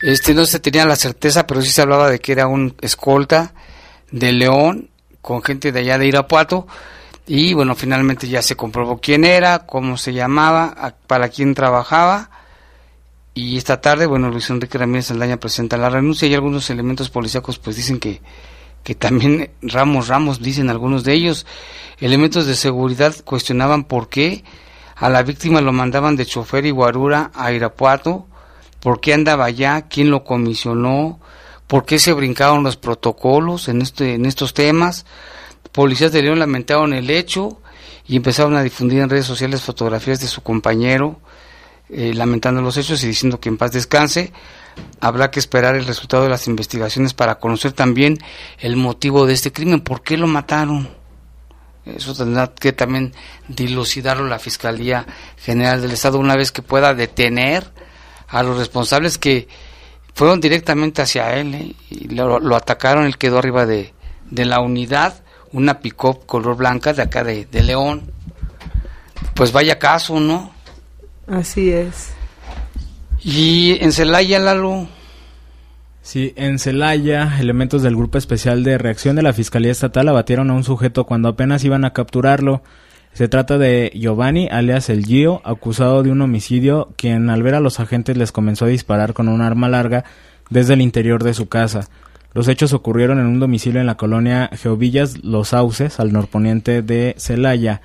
[0.01, 3.53] Este no se tenía la certeza, pero sí se hablaba de que era un escolta
[4.11, 4.89] de León
[5.21, 6.67] con gente de allá de Irapuato.
[7.25, 12.29] Y bueno, finalmente ya se comprobó quién era, cómo se llamaba, para quién trabajaba.
[13.33, 17.59] Y esta tarde, bueno, Luis Enrique Ramírez Saldaña presenta la renuncia y algunos elementos policíacos
[17.59, 18.21] pues dicen que,
[18.87, 21.45] que también Ramos Ramos, dicen algunos de ellos,
[21.99, 24.45] elementos de seguridad cuestionaban por qué
[24.95, 28.27] a la víctima lo mandaban de chofer y guarura a Irapuato,
[28.79, 31.19] por qué andaba allá, quién lo comisionó,
[31.67, 35.05] por qué se brincaron los protocolos en, este, en estos temas.
[35.73, 37.59] Policías de León lamentaron el hecho
[38.07, 41.19] y empezaron a difundir en redes sociales fotografías de su compañero,
[41.89, 44.31] eh, lamentando los hechos y diciendo que en paz descanse.
[44.99, 48.17] Habrá que esperar el resultado de las investigaciones para conocer también
[48.59, 50.89] el motivo de este crimen, por qué lo mataron.
[51.85, 53.13] Eso tendrá que también
[53.47, 55.05] dilucidarlo la Fiscalía
[55.37, 57.71] General del Estado una vez que pueda detener
[58.27, 59.47] a los responsables que
[60.13, 61.75] fueron directamente hacia él ¿eh?
[61.89, 63.05] y lo, atacaron.
[63.05, 63.93] Él quedó arriba de,
[64.29, 65.21] de la unidad,
[65.53, 68.11] una pick-up color blanca de acá de, de León.
[69.33, 70.51] Pues vaya caso, ¿no?
[71.27, 72.16] Así es.
[73.29, 74.87] Y en Celaya, Lalo.
[76.01, 80.53] Sí, en Celaya, elementos del Grupo Especial de Reacción de la Fiscalía Estatal abatieron a
[80.53, 82.61] un sujeto cuando apenas iban a capturarlo.
[83.11, 87.59] Se trata de Giovanni, alias El Gio, acusado de un homicidio, quien al ver a
[87.59, 90.05] los agentes les comenzó a disparar con un arma larga
[90.49, 91.89] desde el interior de su casa.
[92.33, 97.13] Los hechos ocurrieron en un domicilio en la colonia Geovillas Los Sauces, al norponiente de
[97.17, 97.81] Celaya.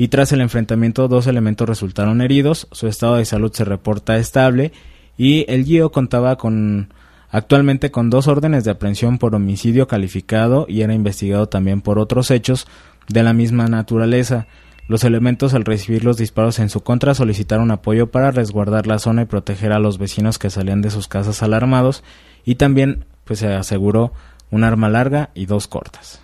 [0.00, 2.68] Y tras el enfrentamiento, dos elementos resultaron heridos.
[2.72, 4.72] Su estado de salud se reporta estable.
[5.18, 6.94] Y el Gio contaba con
[7.28, 12.30] actualmente con dos órdenes de aprehensión por homicidio calificado y era investigado también por otros
[12.30, 12.66] hechos
[13.08, 14.46] de la misma naturaleza.
[14.88, 19.20] Los elementos al recibir los disparos en su contra solicitaron apoyo para resguardar la zona
[19.20, 22.04] y proteger a los vecinos que salían de sus casas alarmados
[22.46, 24.14] y también pues se aseguró
[24.50, 26.22] un arma larga y dos cortas.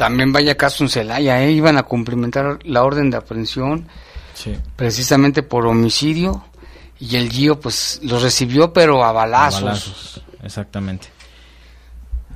[0.00, 1.52] También vaya caso en Celaya, ¿eh?
[1.52, 3.86] iban a cumplimentar la orden de aprehensión
[4.32, 4.56] sí.
[4.74, 6.42] precisamente por homicidio
[6.98, 9.60] y el Gio pues los recibió pero a balazos.
[9.60, 11.08] A balazos, exactamente.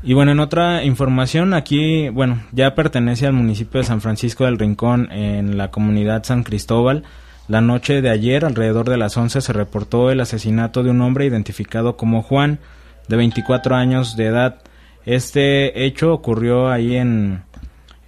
[0.03, 4.59] Y bueno, en otra información, aquí, bueno, ya pertenece al municipio de San Francisco del
[4.59, 7.05] Rincón, en la comunidad San Cristóbal.
[7.49, 11.25] La noche de ayer, alrededor de las 11, se reportó el asesinato de un hombre
[11.25, 12.59] identificado como Juan,
[13.09, 14.59] de 24 años de edad.
[15.07, 17.43] Este hecho ocurrió ahí en,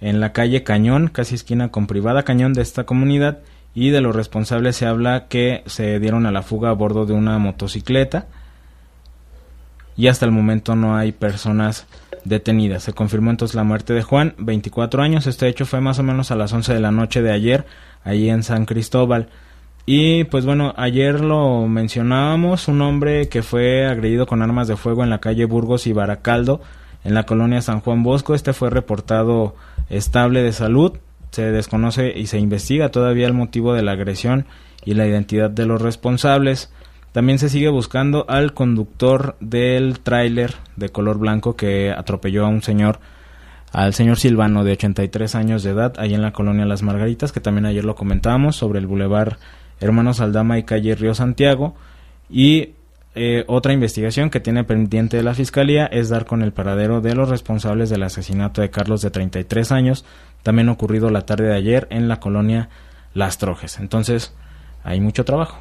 [0.01, 3.39] en la calle Cañón, casi esquina con privada Cañón de esta comunidad,
[3.73, 7.13] y de los responsables se habla que se dieron a la fuga a bordo de
[7.13, 8.25] una motocicleta
[9.97, 11.87] y hasta el momento no hay personas
[12.23, 12.83] detenidas.
[12.83, 15.25] Se confirmó entonces la muerte de Juan, 24 años.
[15.25, 17.65] Este hecho fue más o menos a las 11 de la noche de ayer,
[18.03, 19.29] allí en San Cristóbal.
[19.87, 25.03] Y pues bueno, ayer lo mencionábamos, un hombre que fue agredido con armas de fuego
[25.03, 26.61] en la calle Burgos y Baracaldo,
[27.03, 28.35] en la colonia San Juan Bosco.
[28.35, 29.55] Este fue reportado
[29.89, 30.93] estable de salud.
[31.31, 34.45] Se desconoce y se investiga todavía el motivo de la agresión
[34.85, 36.71] y la identidad de los responsables.
[37.11, 42.61] También se sigue buscando al conductor del tráiler de color blanco que atropelló a un
[42.61, 42.99] señor,
[43.71, 47.39] al señor Silvano de 83 años de edad, ahí en la colonia Las Margaritas, que
[47.39, 49.39] también ayer lo comentábamos, sobre el bulevar
[49.79, 51.75] Hermanos Aldama y calle Río Santiago.
[52.29, 52.73] Y
[53.17, 57.27] eh, otra investigación que tiene pendiente la Fiscalía es dar con el paradero de los
[57.29, 60.05] responsables del asesinato de Carlos de 33 años,
[60.43, 62.69] también ocurrido la tarde de ayer en la colonia
[63.13, 63.79] Las Trojes.
[63.79, 64.33] Entonces,
[64.83, 65.57] hay mucho trabajo.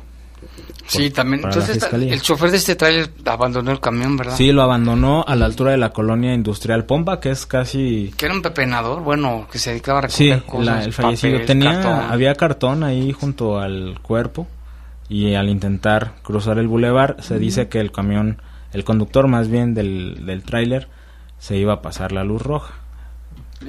[0.87, 1.43] Sí, también.
[1.45, 4.37] Entonces, el chofer de este tráiler abandonó el camión, ¿verdad?
[4.37, 8.13] Sí, lo abandonó a la altura de la colonia industrial Pompa, que es casi...
[8.17, 10.67] Que era un pepenador, bueno, que se dedicaba a Sí, recoger cosas.
[10.67, 11.33] la- el fallecido.
[11.35, 12.11] papel, Tenía, cartón.
[12.13, 14.47] había cartón ahí junto al cuerpo
[15.09, 18.41] y al intentar cruzar el bulevar se dice que el camión,
[18.73, 20.89] el conductor más bien del, del tráiler,
[21.39, 22.75] se iba a pasar la luz roja.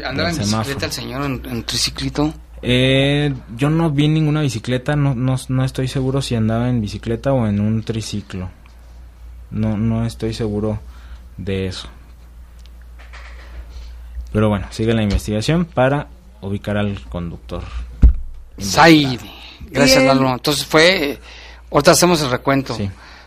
[0.03, 2.33] Andaba en bicicleta el señor, en, en triciclito.
[2.61, 7.31] Eh, yo no vi ninguna bicicleta, no, no, no estoy seguro si andaba en bicicleta
[7.31, 8.49] o en un triciclo.
[9.51, 10.79] No, no estoy seguro
[11.37, 11.87] de eso.
[14.33, 16.07] Pero bueno, sigue la investigación para
[16.41, 17.63] ubicar al conductor.
[18.59, 19.36] Zaire.
[19.71, 20.03] Gracias.
[20.03, 20.31] Lalo.
[20.33, 21.19] Entonces fue.
[21.71, 22.77] Ahorita hacemos el recuento.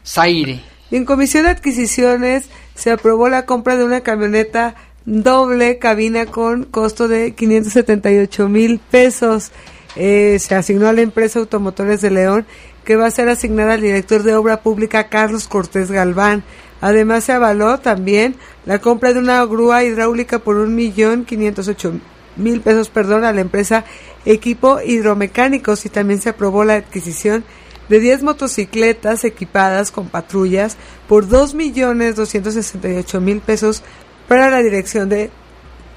[0.04, 0.62] Zaire.
[0.90, 4.74] Y en Comisión de Adquisiciones se aprobó la compra de una camioneta
[5.04, 9.52] doble cabina con costo de 578 mil pesos.
[9.96, 12.46] Eh, se asignó a la empresa Automotores de León
[12.84, 16.42] que va a ser asignada al director de obra pública Carlos Cortés Galván.
[16.80, 21.92] Además se avaló también la compra de una grúa hidráulica por un millón quinientos ocho
[22.40, 23.84] mil pesos, perdón, a la empresa
[24.24, 27.44] Equipo Hidromecánicos y también se aprobó la adquisición
[27.88, 30.76] de 10 motocicletas equipadas con patrullas
[31.08, 33.82] por 2.268.000 pesos
[34.28, 35.32] para la dirección de,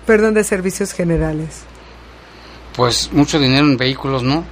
[0.07, 1.65] perdón, de servicios generales.
[2.75, 4.43] Pues mucho dinero en vehículos, ¿no?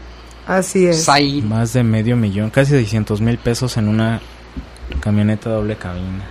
[0.47, 1.09] Así es.
[1.43, 4.21] Más de medio millón, casi 600 mil pesos en una
[4.99, 6.27] camioneta doble cabina.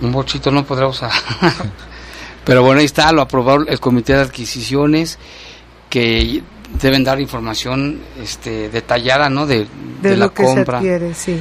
[0.00, 1.12] Un bochito no podrá usar.
[2.46, 5.18] Pero bueno, ahí está, lo aprobó el Comité de Adquisiciones,
[5.90, 6.42] que
[6.80, 9.46] deben dar información este, detallada, ¿no?
[9.46, 9.66] De,
[10.00, 10.80] De, de lo la que compra.
[10.80, 11.38] se adquiere, sí.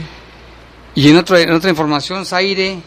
[0.96, 2.80] Y en, otro, en otra información, Zaire,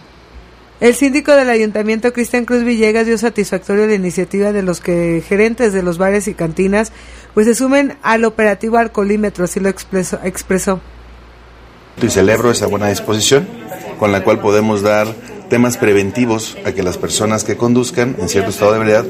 [0.81, 5.73] El síndico del ayuntamiento, Cristian Cruz Villegas, dio satisfactorio la iniciativa de los que gerentes
[5.73, 6.93] de los bares y cantinas
[7.35, 10.19] pues se sumen al operativo alcoholímetro, así lo expresó.
[10.25, 10.81] expresó.
[12.03, 13.47] y celebro esa buena disposición
[13.99, 15.07] con la cual podemos dar
[15.49, 19.05] temas preventivos a que las personas que conduzcan en cierto estado de ebriedad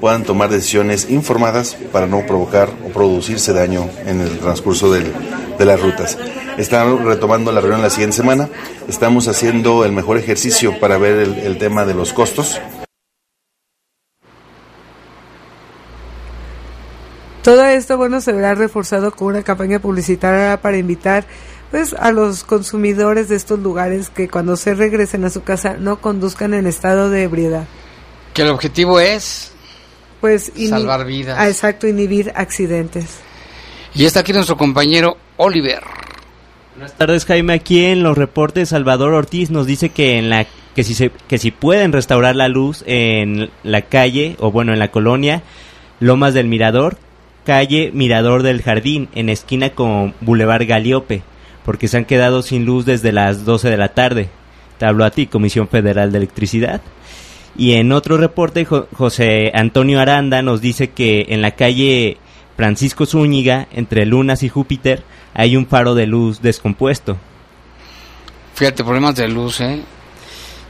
[0.00, 5.80] puedan tomar decisiones informadas para no provocar o producirse daño en el transcurso de las
[5.80, 6.18] rutas.
[6.58, 8.48] Estamos retomando la reunión la siguiente semana.
[8.88, 12.60] Estamos haciendo el mejor ejercicio para ver el, el tema de los costos.
[17.42, 21.24] Todo esto, bueno, se verá reforzado con una campaña publicitaria para invitar
[21.72, 26.00] pues a los consumidores de estos lugares que cuando se regresen a su casa no
[26.00, 27.66] conduzcan en estado de ebriedad.
[28.34, 29.52] que el objetivo es
[30.20, 31.36] Pues Salvar vidas.
[31.40, 33.18] Ah, exacto, inhibir accidentes.
[33.94, 35.82] Y está aquí nuestro compañero Oliver.
[36.76, 37.54] Buenas tardes, Jaime.
[37.54, 41.38] Aquí en los reportes, Salvador Ortiz nos dice que en la que si se, que
[41.38, 45.42] si pueden restaurar la luz en la calle o bueno en la colonia
[46.00, 46.98] Lomas del Mirador,
[47.44, 51.22] calle Mirador del Jardín, en esquina con Boulevard Galiope,
[51.64, 54.28] porque se han quedado sin luz desde las 12 de la tarde.
[54.78, 56.80] Te hablo a ti, Comisión Federal de Electricidad.
[57.56, 62.16] Y en otro reporte, Jo- José Antonio Aranda nos dice que en la calle
[62.56, 65.02] Francisco Zúñiga, entre Lunas y Júpiter,
[65.34, 67.16] hay un faro de luz descompuesto.
[68.54, 69.82] Fíjate, problemas de luz, ¿eh?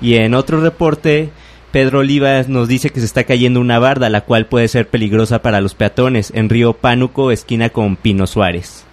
[0.01, 1.31] Y en otro reporte,
[1.71, 5.43] Pedro Olivas nos dice que se está cayendo una barda, la cual puede ser peligrosa
[5.43, 8.85] para los peatones, en Río Pánuco, esquina con Pino Suárez.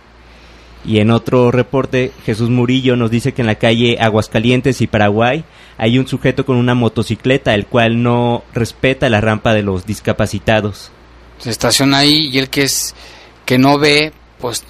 [0.86, 5.44] Y en otro reporte, Jesús Murillo nos dice que en la calle Aguascalientes y Paraguay
[5.78, 10.92] hay un sujeto con una motocicleta, el cual no respeta la rampa de los discapacitados.
[11.38, 12.96] Se estaciona ahí y el que es
[13.46, 14.64] que no ve, pues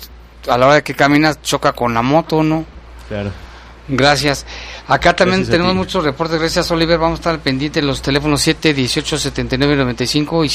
[0.48, 2.66] a la hora de que camina choca con la moto, ¿no?
[3.08, 3.32] Claro.
[3.92, 4.46] Gracias.
[4.88, 6.40] Acá también Gracias tenemos muchos reportes.
[6.40, 7.00] Gracias, Oliver.
[7.00, 10.50] Vamos a estar al pendiente los teléfonos 718-7995 y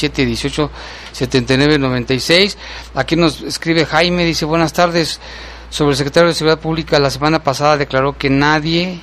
[1.13, 2.55] 718-7996.
[2.95, 5.19] Aquí nos escribe Jaime, dice, buenas tardes.
[5.69, 9.01] Sobre el secretario de Seguridad Pública, la semana pasada declaró que nadie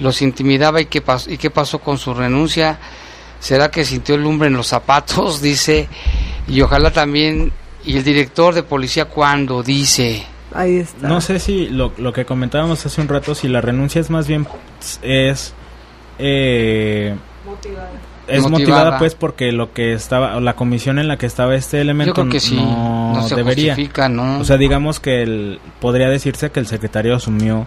[0.00, 2.78] los intimidaba y qué, pas- y qué pasó con su renuncia.
[3.38, 5.40] ¿Será que sintió el lumbre en los zapatos?
[5.42, 5.88] Dice.
[6.48, 7.52] Y ojalá también...
[7.86, 10.26] Y el director de policía cuando dice...
[10.54, 11.08] Ahí está.
[11.08, 14.26] No sé si lo, lo que comentábamos hace un rato, si la renuncia es más
[14.28, 14.46] bien
[15.02, 15.52] es
[16.18, 17.16] eh,
[18.26, 18.48] es Motivada.
[18.48, 22.22] motivada pues porque lo que estaba la comisión en la que estaba este elemento Yo
[22.22, 23.74] creo que sí, no, no se debería.
[23.74, 24.38] justifica, ¿no?
[24.40, 27.66] O sea, digamos que el, podría decirse que el secretario asumió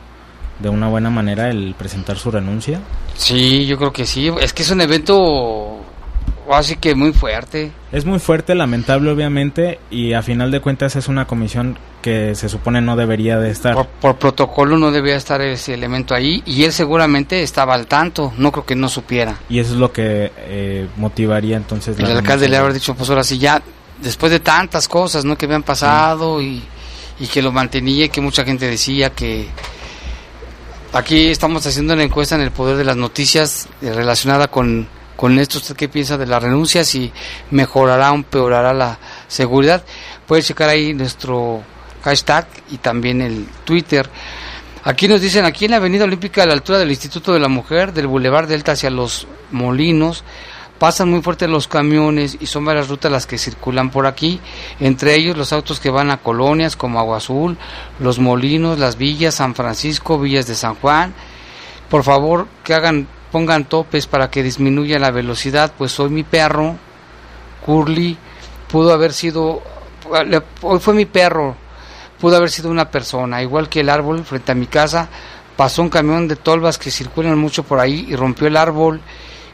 [0.59, 2.79] de una buena manera el presentar su renuncia.
[3.15, 4.31] Sí, yo creo que sí.
[4.41, 5.77] Es que es un evento
[6.51, 7.71] así que muy fuerte.
[7.91, 11.77] Es muy fuerte, lamentable obviamente, y a final de cuentas es una comisión
[12.07, 13.73] que se supone no debería de estar.
[13.73, 18.31] Por, por protocolo no debía estar ese elemento ahí y él seguramente estaba al tanto,
[18.37, 19.39] no creo que no supiera.
[19.49, 21.99] Y eso es lo que eh, motivaría entonces...
[21.99, 23.61] El la alcalde le habrá dicho, pues ahora sí ya,
[24.01, 25.37] después de tantas cosas, ¿no?
[25.37, 26.63] Que habían pasado y,
[27.19, 29.49] y que lo mantenía y que mucha gente decía que...
[30.93, 34.87] Aquí estamos haciendo una encuesta en el poder de las noticias eh, relacionada con,
[35.17, 35.57] con esto.
[35.57, 36.85] ¿Usted qué piensa de la renuncia?
[36.85, 37.11] Si
[37.51, 38.97] mejorará o empeorará la
[39.27, 39.83] seguridad.
[40.25, 41.63] Puede checar ahí nuestro
[42.03, 44.09] hashtag y también el Twitter.
[44.83, 47.49] Aquí nos dicen, aquí en la Avenida Olímpica, a la altura del Instituto de la
[47.49, 50.23] Mujer, del Boulevard Delta hacia los Molinos,
[50.77, 54.39] pasan muy fuerte los camiones y son varias rutas las que circulan por aquí,
[54.79, 57.57] entre ellos los autos que van a colonias como Agua Azul,
[57.99, 61.13] Los Molinos, Las Villas, San Francisco, Villas de San Juan.
[61.89, 66.75] Por favor, que hagan, pongan topes para que disminuya la velocidad, pues hoy mi perro,
[67.65, 68.17] Curly,
[68.69, 69.61] pudo haber sido,
[70.61, 71.55] hoy fue mi perro,
[72.19, 75.09] pudo haber sido una persona, igual que el árbol frente a mi casa,
[75.55, 79.01] pasó un camión de tolvas que circulan mucho por ahí y rompió el árbol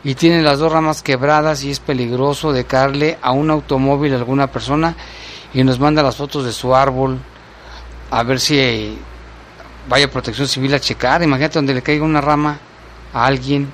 [0.03, 4.17] y tiene las dos ramas quebradas y es peligroso de caerle a un automóvil a
[4.17, 4.95] alguna persona
[5.53, 7.19] y nos manda las fotos de su árbol
[8.11, 8.93] a ver si eh,
[9.87, 12.59] vaya protección civil a checar, imagínate donde le caiga una rama
[13.13, 13.71] a alguien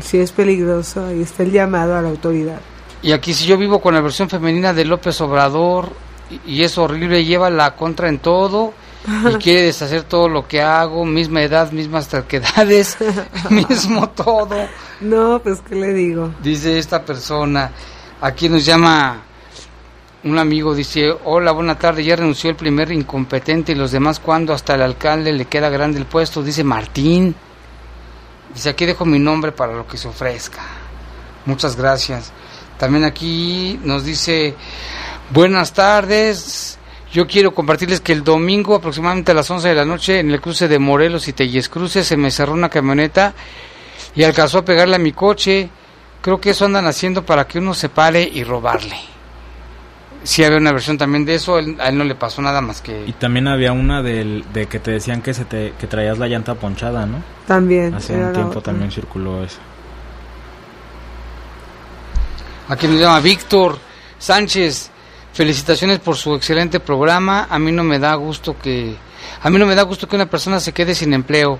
[0.00, 1.06] Sí, es peligroso.
[1.06, 2.60] Ahí está el llamado a la autoridad.
[3.02, 5.92] Y aquí si yo vivo con la versión femenina de López Obrador
[6.46, 8.72] y, es horrible, lleva la contra en todo
[9.28, 12.96] y quiere deshacer todo lo que hago, misma edad, mismas terquedades,
[13.50, 14.68] mismo todo.
[15.00, 16.32] No, pues, ¿qué le digo?
[16.42, 17.70] Dice esta persona,
[18.20, 19.22] aquí nos llama
[20.24, 24.52] un amigo, dice, hola, buena tarde, ya renunció el primer incompetente y los demás cuando
[24.52, 27.34] hasta el alcalde le queda grande el puesto, dice Martín.
[28.54, 30.60] Dice, aquí dejo mi nombre para lo que se ofrezca.
[31.46, 32.32] Muchas gracias.
[32.78, 34.54] También aquí nos dice,
[35.32, 36.78] buenas tardes.
[37.12, 40.40] Yo quiero compartirles que el domingo aproximadamente a las 11 de la noche en el
[40.40, 43.34] cruce de Morelos y Telles Cruces se me cerró una camioneta
[44.14, 45.68] y alcanzó a pegarle a mi coche.
[46.22, 48.96] Creo que eso andan haciendo para que uno se pare y robarle.
[50.22, 52.80] Sí había una versión también de eso, él- a él no le pasó nada más
[52.80, 53.04] que...
[53.08, 56.28] Y también había una del, de que te decían que se te que traías la
[56.28, 57.22] llanta ponchada, ¿no?
[57.46, 57.92] También.
[57.92, 58.72] Hace un tiempo otra.
[58.72, 59.58] también circuló eso.
[62.68, 63.78] Aquí nos llama Víctor
[64.20, 64.91] Sánchez.
[65.32, 67.46] Felicitaciones por su excelente programa.
[67.48, 68.96] A mí no me da gusto que
[69.40, 71.58] a mí no me da gusto que una persona se quede sin empleo,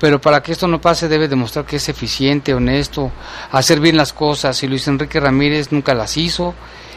[0.00, 3.10] pero para que esto no pase debe demostrar que es eficiente, honesto,
[3.50, 4.62] hacer bien las cosas.
[4.62, 6.54] Y Luis Enrique Ramírez nunca las hizo.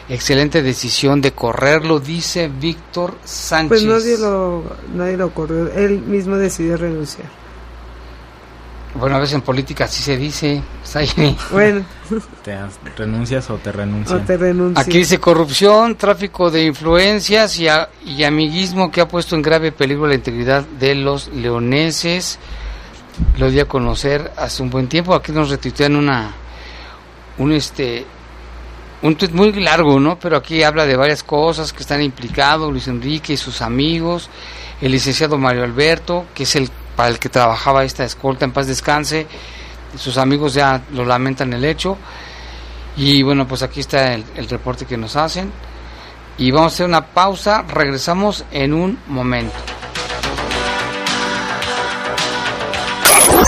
[0.08, 3.68] Excelente decisión de correrlo, dice Víctor Sánchez.
[3.68, 4.64] Pues nadie lo,
[4.94, 5.72] nadie lo corrió.
[5.72, 7.41] Él mismo decidió renunciar.
[8.94, 10.62] Bueno, a veces en política así se dice.
[11.50, 11.84] Bueno,
[12.44, 12.58] ¿Te
[12.96, 14.24] renuncias o te o renuncian?
[14.26, 14.82] te renuncia.
[14.82, 19.72] Aquí dice corrupción, tráfico de influencias y, a- y amiguismo que ha puesto en grave
[19.72, 22.38] peligro la integridad de los leoneses.
[23.38, 25.14] Lo di a conocer hace un buen tiempo.
[25.14, 26.32] Aquí nos retuitean una
[27.38, 28.04] un este
[29.02, 30.18] un tuit muy largo, ¿no?
[30.18, 34.30] Pero aquí habla de varias cosas que están implicados Luis Enrique y sus amigos,
[34.82, 38.66] el licenciado Mario Alberto, que es el para el que trabajaba esta escolta en paz
[38.66, 39.26] descanse.
[39.96, 41.96] Sus amigos ya lo lamentan el hecho.
[42.96, 45.50] Y bueno, pues aquí está el, el reporte que nos hacen.
[46.36, 47.62] Y vamos a hacer una pausa.
[47.62, 49.56] Regresamos en un momento.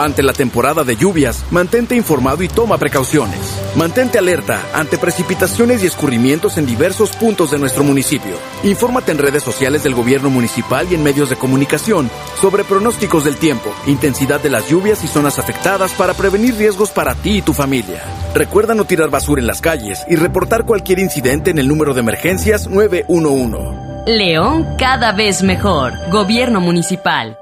[0.00, 3.38] Ante la temporada de lluvias, mantente informado y toma precauciones.
[3.76, 8.32] Mantente alerta ante precipitaciones y escurrimientos en diversos puntos de nuestro municipio.
[8.64, 13.36] Infórmate en redes sociales del gobierno municipal y en medios de comunicación sobre pronósticos del
[13.36, 17.52] tiempo, intensidad de las lluvias y zonas afectadas para prevenir riesgos para ti y tu
[17.52, 18.02] familia.
[18.34, 22.00] Recuerda no tirar basura en las calles y reportar cualquier incidente en el número de
[22.00, 24.06] emergencias 911.
[24.06, 25.92] León cada vez mejor.
[26.10, 27.36] Gobierno municipal.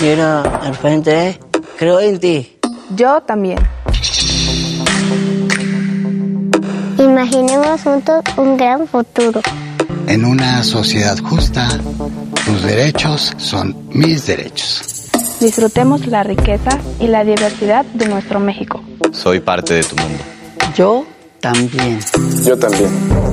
[0.00, 1.38] Mira, al frente,
[1.78, 2.58] creo en ti.
[2.96, 3.58] Yo también.
[6.98, 9.42] Imaginemos juntos un gran futuro.
[10.06, 11.68] En una sociedad justa,
[12.46, 15.10] tus derechos son mis derechos.
[15.38, 18.82] Disfrutemos la riqueza y la diversidad de nuestro México.
[19.12, 20.24] Soy parte de tu mundo.
[20.74, 21.04] Yo
[21.40, 21.98] también.
[22.44, 23.29] Yo también.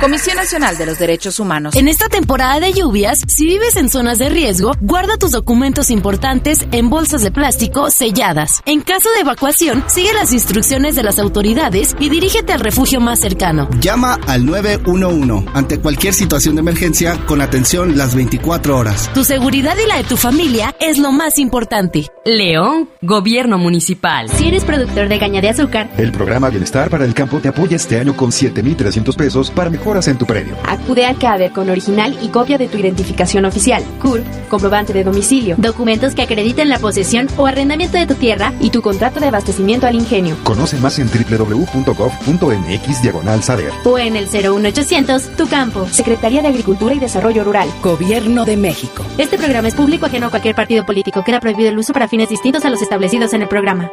[0.00, 1.74] Comisión Nacional de los Derechos Humanos.
[1.76, 6.66] En esta temporada de lluvias, si vives en zonas de riesgo, guarda tus documentos importantes
[6.72, 8.62] en bolsas de plástico selladas.
[8.66, 13.20] En caso de evacuación, sigue las instrucciones de las autoridades y dirígete al refugio más
[13.20, 13.68] cercano.
[13.80, 19.10] Llama al 911 ante cualquier situación de emergencia con atención las 24 horas.
[19.14, 22.06] Tu seguridad y la de tu familia es lo más importante.
[22.24, 24.28] León, Gobierno Municipal.
[24.30, 27.74] Si eres productor de caña de azúcar, el programa Bienestar para el Campo te apoya
[27.74, 30.54] este año con 7,300 pesos para mejoras en tu predio.
[30.68, 35.54] Acude al CADER con original y copia de tu identificación oficial, CURP, comprobante de domicilio,
[35.56, 39.86] documentos que acrediten la posesión o arrendamiento de tu tierra y tu contrato de abastecimiento
[39.86, 40.36] al ingenio.
[40.44, 43.72] Conoce más en www.gov.mx diagonal saber.
[43.84, 47.70] O en el 01800 Tu Campo, Secretaría de Agricultura y Desarrollo Rural.
[47.82, 49.02] Gobierno de México.
[49.16, 51.24] Este programa es público ajeno a cualquier partido político.
[51.24, 53.90] Queda prohibido el uso para fines distintos a los establecidos en el programa.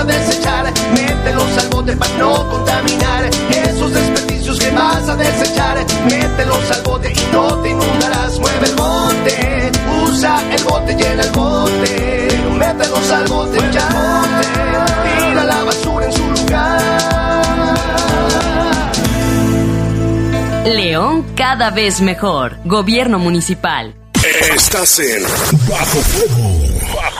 [0.00, 3.30] A desechar, mételos al bote para no contaminar.
[3.50, 8.38] Esos desperdicios que vas a desechar, mételos al bote y no te inundarás.
[8.38, 9.72] Mueve el bote,
[10.04, 12.28] usa el bote, llena el bote.
[12.56, 14.24] Mételos al bote ya,
[15.18, 16.80] tira la basura en su lugar.
[20.64, 22.56] León cada vez mejor.
[22.64, 23.94] Gobierno Municipal.
[24.54, 25.22] Estás en
[25.68, 26.48] Bajo Fuego.
[26.94, 27.19] Bajo Fuego.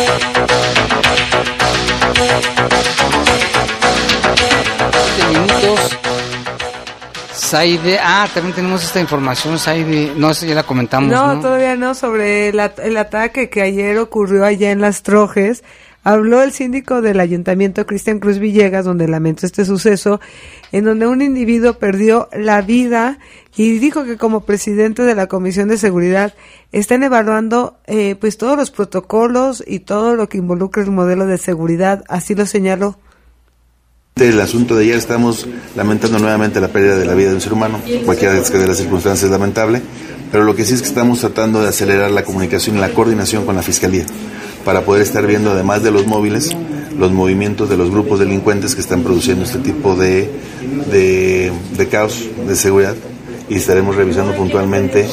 [7.51, 11.11] Saide, ah, también tenemos esta información, Saide, no sé, ya la comentamos.
[11.11, 12.57] No, No, todavía no, sobre el
[12.97, 15.61] ataque que ayer ocurrió allá en Las Trojes.
[16.05, 20.21] Habló el síndico del ayuntamiento, Cristian Cruz Villegas, donde lamentó este suceso,
[20.71, 23.19] en donde un individuo perdió la vida
[23.57, 26.33] y dijo que como presidente de la Comisión de Seguridad
[26.71, 31.37] están evaluando eh, pues todos los protocolos y todo lo que involucra el modelo de
[31.37, 32.97] seguridad, así lo señaló.
[34.15, 37.53] El asunto de ayer estamos lamentando nuevamente la pérdida de la vida de un ser
[37.53, 39.81] humano, cualquiera de las circunstancias es lamentable,
[40.31, 43.45] pero lo que sí es que estamos tratando de acelerar la comunicación y la coordinación
[43.45, 44.05] con la Fiscalía
[44.63, 46.55] para poder estar viendo, además de los móviles,
[46.97, 50.29] los movimientos de los grupos delincuentes que están produciendo este tipo de,
[50.91, 52.95] de, caos de seguridad
[53.49, 55.07] y estaremos revisando puntualmente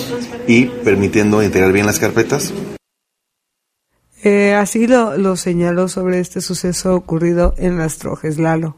[0.46, 2.52] y permitiendo integrar bien las carpetas
[4.24, 8.76] Eh, así lo, lo señaló sobre este suceso ocurrido en Las Trojes, Lalo.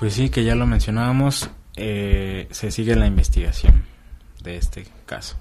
[0.00, 3.84] Pues sí, que ya lo mencionábamos, eh, se sigue la investigación
[4.42, 5.36] de este caso.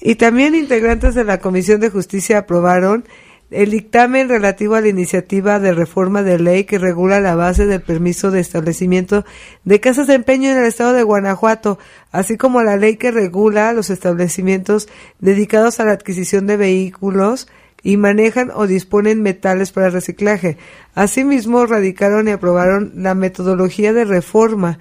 [0.00, 3.04] Y también integrantes de la Comisión de Justicia aprobaron
[3.50, 7.82] el dictamen relativo a la iniciativa de reforma de ley que regula la base del
[7.82, 9.26] permiso de establecimiento
[9.64, 11.78] de casas de empeño en el estado de Guanajuato,
[12.12, 14.88] así como la ley que regula los establecimientos
[15.18, 17.46] dedicados a la adquisición de vehículos
[17.84, 20.56] y manejan o disponen metales para reciclaje.
[20.94, 24.78] Asimismo, radicaron y aprobaron la metodología de reforma,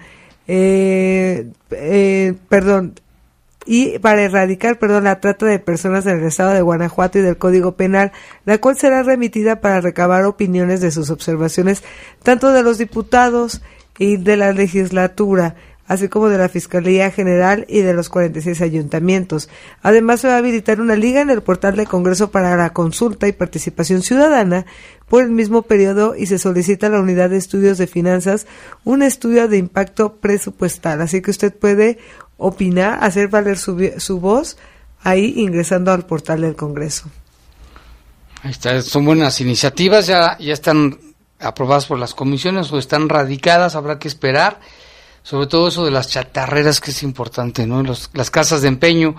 [0.47, 2.95] eh, eh, perdón,
[3.65, 7.37] y para erradicar, perdón, la trata de personas en el estado de Guanajuato y del
[7.37, 8.11] Código Penal,
[8.45, 11.83] la cual será remitida para recabar opiniones de sus observaciones,
[12.23, 13.61] tanto de los diputados
[13.97, 15.55] y de la legislatura,
[15.88, 19.49] así como de la Fiscalía General y de los 46 ayuntamientos.
[19.81, 23.27] Además, se va a habilitar una liga en el portal del Congreso para la consulta
[23.27, 24.65] y participación ciudadana
[25.09, 28.47] por el mismo periodo y se solicita a la Unidad de Estudios de Finanzas
[28.84, 31.01] un estudio de impacto presupuestal.
[31.01, 31.99] Así que usted puede
[32.38, 34.57] opinar, hacer valer su, su voz
[35.03, 37.09] ahí ingresando al portal del Congreso.
[38.41, 40.97] Ahí son buenas iniciativas, ya, ya están
[41.39, 44.59] aprobadas por las comisiones o están radicadas, habrá que esperar.
[45.24, 47.82] Sobre todo eso de las chatarreras que es importante, ¿no?
[47.82, 49.15] Los- las casas de empeño.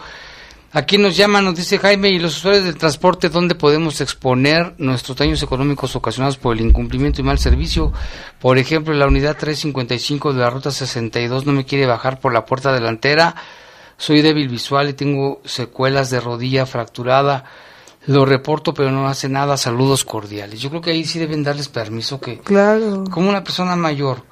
[0.73, 5.17] Aquí nos llaman, nos dice Jaime, y los usuarios del transporte, ¿dónde podemos exponer nuestros
[5.17, 7.93] daños económicos ocasionados por el incumplimiento y mal servicio?
[8.41, 12.45] Por ejemplo, la unidad 355 de la ruta 62 no me quiere bajar por la
[12.45, 13.37] puerta delantera.
[13.97, 17.45] Soy débil visual y tengo secuelas de rodilla fracturada.
[18.07, 19.57] Lo reporto, pero no hace nada.
[19.57, 20.61] Saludos cordiales.
[20.61, 23.05] Yo creo que ahí sí deben darles permiso que, Claro.
[23.11, 24.25] como una persona mayor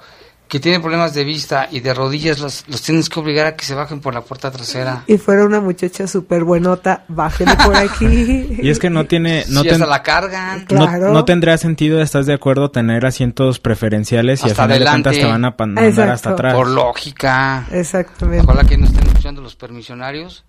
[0.52, 3.64] que tiene problemas de vista y de rodillas, los, los tienes que obligar a que
[3.64, 5.02] se bajen por la puerta trasera.
[5.06, 8.58] Y fuera una muchacha súper buenota, bájele por aquí.
[8.60, 9.44] Y es que no tiene...
[9.48, 10.66] No Sí, ten- hasta la cargan.
[10.70, 11.10] no- Claro.
[11.14, 12.70] no, tendría sentido, ¿estás de acuerdo?
[12.70, 15.02] Tener asientos preferenciales y Hasta al final de adelante.
[15.08, 16.12] cuentas te van a mandar Exacto.
[16.12, 16.54] hasta atrás.
[16.54, 17.66] Por lógica.
[17.72, 18.44] Exactamente.
[18.44, 20.44] Ojalá que no estén escuchando los permisionarios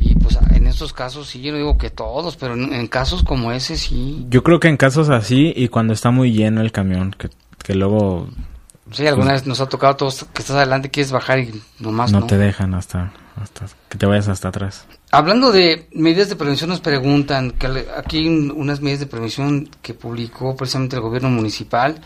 [0.00, 3.22] Y pues en estos casos sí, yo no digo que todos, pero en, en casos
[3.22, 4.26] como ese sí.
[4.28, 7.30] Yo creo que en casos así y cuando está muy lleno el camión, que,
[7.62, 8.28] que luego
[8.92, 12.20] Sí, alguna vez nos ha tocado todos que estás adelante, quieres bajar y nomás no,
[12.20, 12.26] no.
[12.26, 14.86] te dejan hasta, hasta que te vayas hasta atrás.
[15.10, 20.54] Hablando de medidas de prevención, nos preguntan que aquí unas medidas de prevención que publicó
[20.54, 22.00] precisamente el gobierno municipal.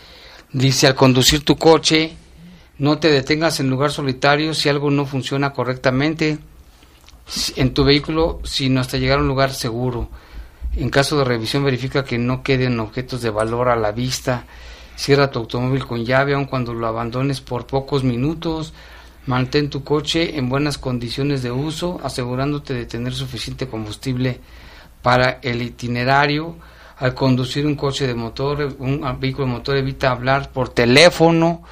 [0.51, 2.15] Dice, al conducir tu coche,
[2.77, 6.39] no te detengas en lugar solitario si algo no funciona correctamente
[7.55, 10.09] en tu vehículo, sino hasta llegar a un lugar seguro.
[10.75, 14.45] En caso de revisión, verifica que no queden objetos de valor a la vista.
[14.99, 18.73] Cierra tu automóvil con llave, aun cuando lo abandones por pocos minutos.
[19.27, 24.41] Mantén tu coche en buenas condiciones de uso, asegurándote de tener suficiente combustible
[25.01, 26.57] para el itinerario.
[26.97, 31.63] Al conducir un coche de motor, un vehículo de motor, evita hablar por teléfono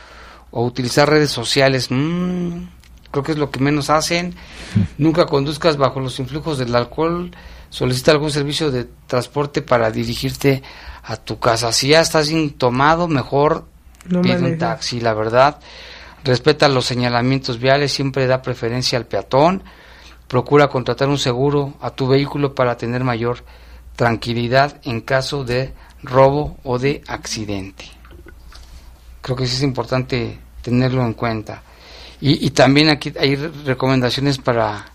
[0.52, 1.88] o utilizar redes sociales.
[1.90, 2.64] Mm,
[3.12, 4.36] creo que es lo que menos hacen.
[4.98, 7.32] Nunca conduzcas bajo los influjos del alcohol.
[7.70, 10.64] Solicita algún servicio de transporte para dirigirte
[10.97, 11.72] a tu casa.
[11.72, 13.66] Si ya estás bien tomado, mejor
[14.10, 15.60] No pide un taxi, la verdad.
[16.26, 19.64] Respeta los señalamientos viales, siempre da preferencia al peatón.
[20.28, 23.46] Procura contratar un seguro a tu vehículo para tener mayor
[23.96, 27.86] tranquilidad en caso de robo o de accidente.
[29.22, 31.62] Creo que sí es importante tenerlo en cuenta.
[32.20, 34.86] Y, y también aquí hay re- recomendaciones para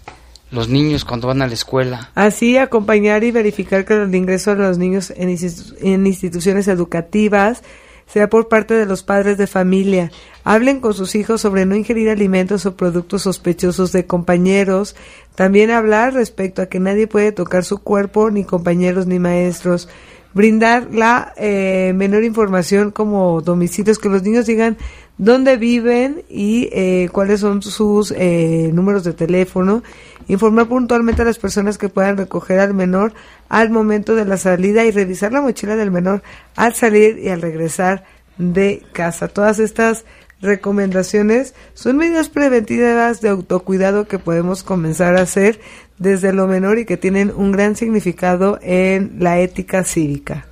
[0.53, 2.11] los niños cuando van a la escuela.
[2.15, 7.63] Así, acompañar y verificar que el ingreso de los niños en, institu- en instituciones educativas
[8.07, 10.11] sea por parte de los padres de familia.
[10.45, 14.95] Hablen con sus hijos sobre no ingerir alimentos o productos sospechosos de compañeros.
[15.35, 19.89] También hablar respecto a que nadie puede tocar su cuerpo, ni compañeros ni maestros.
[20.35, 24.77] Brindar la eh, menor información como domicilios, que los niños digan
[25.19, 29.83] dónde viven y eh, cuáles son sus eh, números de teléfono.
[30.29, 33.13] Informar puntualmente a las personas que puedan recoger al menor
[33.49, 36.23] al momento de la salida y revisar la mochila del menor
[36.57, 38.05] al salir y al regresar
[38.39, 39.29] de casa.
[39.29, 40.05] Todas estas
[40.43, 45.61] recomendaciones son medidas preventivas de autocuidado que podemos comenzar a hacer
[45.99, 50.47] desde lo menor y que tienen un gran significado en la ética cívica.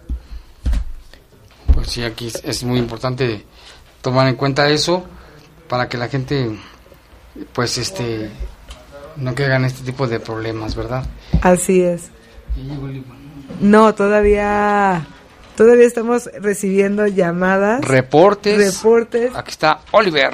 [1.75, 3.45] Pues sí, aquí es, muy importante
[4.01, 5.05] tomar en cuenta eso
[5.69, 6.57] para que la gente,
[7.53, 8.31] pues, este,
[9.17, 11.05] no caiga en este tipo de problemas, ¿verdad?
[11.43, 12.11] Así es.
[13.61, 15.07] No, todavía
[15.61, 17.83] todavía estamos recibiendo llamadas.
[17.83, 18.57] Reportes.
[18.57, 19.31] Reportes.
[19.37, 20.33] Aquí está Oliver.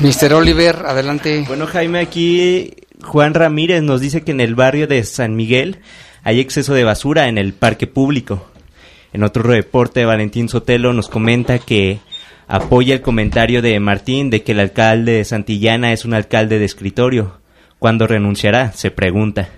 [0.00, 1.44] Mister Oliver, adelante.
[1.46, 5.78] Bueno, Jaime, aquí Juan Ramírez nos dice que en el barrio de San Miguel
[6.24, 8.50] hay exceso de basura en el parque público.
[9.12, 12.00] En otro reporte, Valentín Sotelo nos comenta que
[12.48, 16.64] apoya el comentario de Martín de que el alcalde de Santillana es un alcalde de
[16.64, 17.38] escritorio.
[17.78, 18.72] ¿Cuándo renunciará?
[18.72, 19.50] Se pregunta.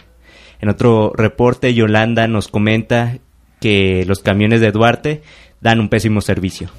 [0.65, 3.19] En otro reporte, Yolanda nos comenta
[3.61, 5.23] que los camiones de Duarte
[5.61, 6.71] dan un pésimo servicio.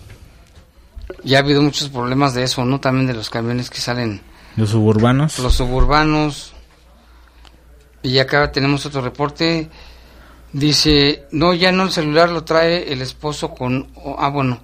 [1.24, 2.80] Ya ha habido muchos problemas de eso, ¿no?
[2.80, 4.22] También de los camiones que salen,
[4.56, 5.38] Los suburbanos.
[5.38, 6.56] los suburbanos.
[8.02, 9.70] Y acá tenemos otro reporte.
[10.52, 13.92] Dice, no, ya no el celular lo trae el esposo con...
[13.98, 14.62] oh, ah, bueno,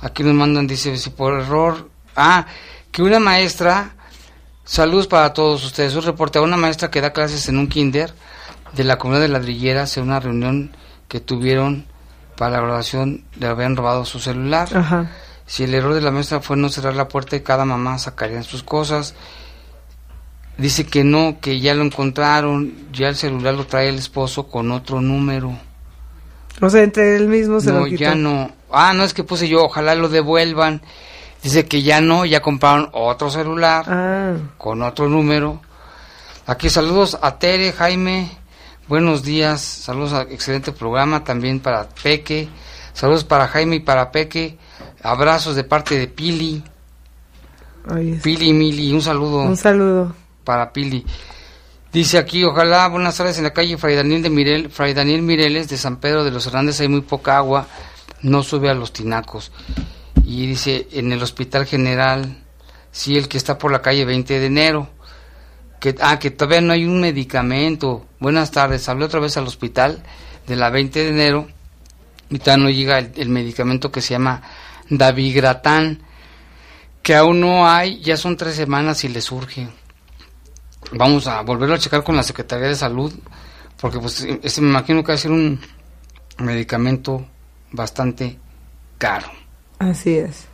[0.00, 1.90] aquí nos mandan, dice, si por error...
[2.14, 2.46] Ah,
[2.92, 3.96] que una maestra...
[4.64, 5.96] Saludos para todos ustedes.
[5.96, 8.14] Un reporte a una maestra que da clases en un kinder
[8.74, 10.70] de la comunidad de ladrilleras en una reunión
[11.08, 11.86] que tuvieron
[12.36, 14.68] para la graduación le habían robado su celular.
[14.74, 15.10] Ajá.
[15.46, 18.42] Si el error de la maestra fue no cerrar la puerta y cada mamá sacaría
[18.42, 19.14] sus cosas.
[20.56, 24.70] Dice que no, que ya lo encontraron, ya el celular lo trae el esposo con
[24.72, 25.56] otro número.
[26.60, 27.96] O sea, entre él mismo se no, lo quitó.
[28.00, 28.50] ya no.
[28.70, 30.82] Ah, no es que puse yo, ojalá lo devuelvan.
[31.42, 35.60] Dice que ya no, ya compraron otro celular Ah, con otro número.
[36.46, 38.30] Aquí saludos a Tere, Jaime,
[38.90, 42.48] buenos días, saludos a excelente programa también para Peque,
[42.92, 44.58] saludos para Jaime y para Peque,
[45.00, 46.60] abrazos de parte de Pili.
[48.20, 50.12] Pili Mili, un saludo Un saludo.
[50.42, 51.06] para Pili.
[51.92, 55.68] Dice aquí, ojalá, buenas tardes en la calle Fray Daniel, de Mirel, Fray Daniel Mireles
[55.68, 57.68] de San Pedro de los Hernández hay muy poca agua,
[58.22, 59.52] no sube a los tinacos.
[60.24, 62.42] Y dice, en el Hospital General,
[62.90, 64.88] sí, el que está por la calle 20 de enero,
[65.80, 68.06] que, ah, que todavía no hay un medicamento.
[68.20, 70.02] Buenas tardes, hablé otra vez al hospital
[70.46, 71.48] de la 20 de enero
[72.28, 74.42] y todavía no llega el, el medicamento que se llama
[74.88, 76.02] Davigratán,
[77.02, 79.68] que aún no hay, ya son tres semanas y le surge.
[80.92, 83.12] Vamos a volverlo a checar con la Secretaría de Salud,
[83.80, 85.60] porque pues ese me imagino que va a ser un
[86.38, 87.26] medicamento
[87.72, 88.38] bastante
[88.98, 89.28] caro.
[89.78, 90.46] Así es.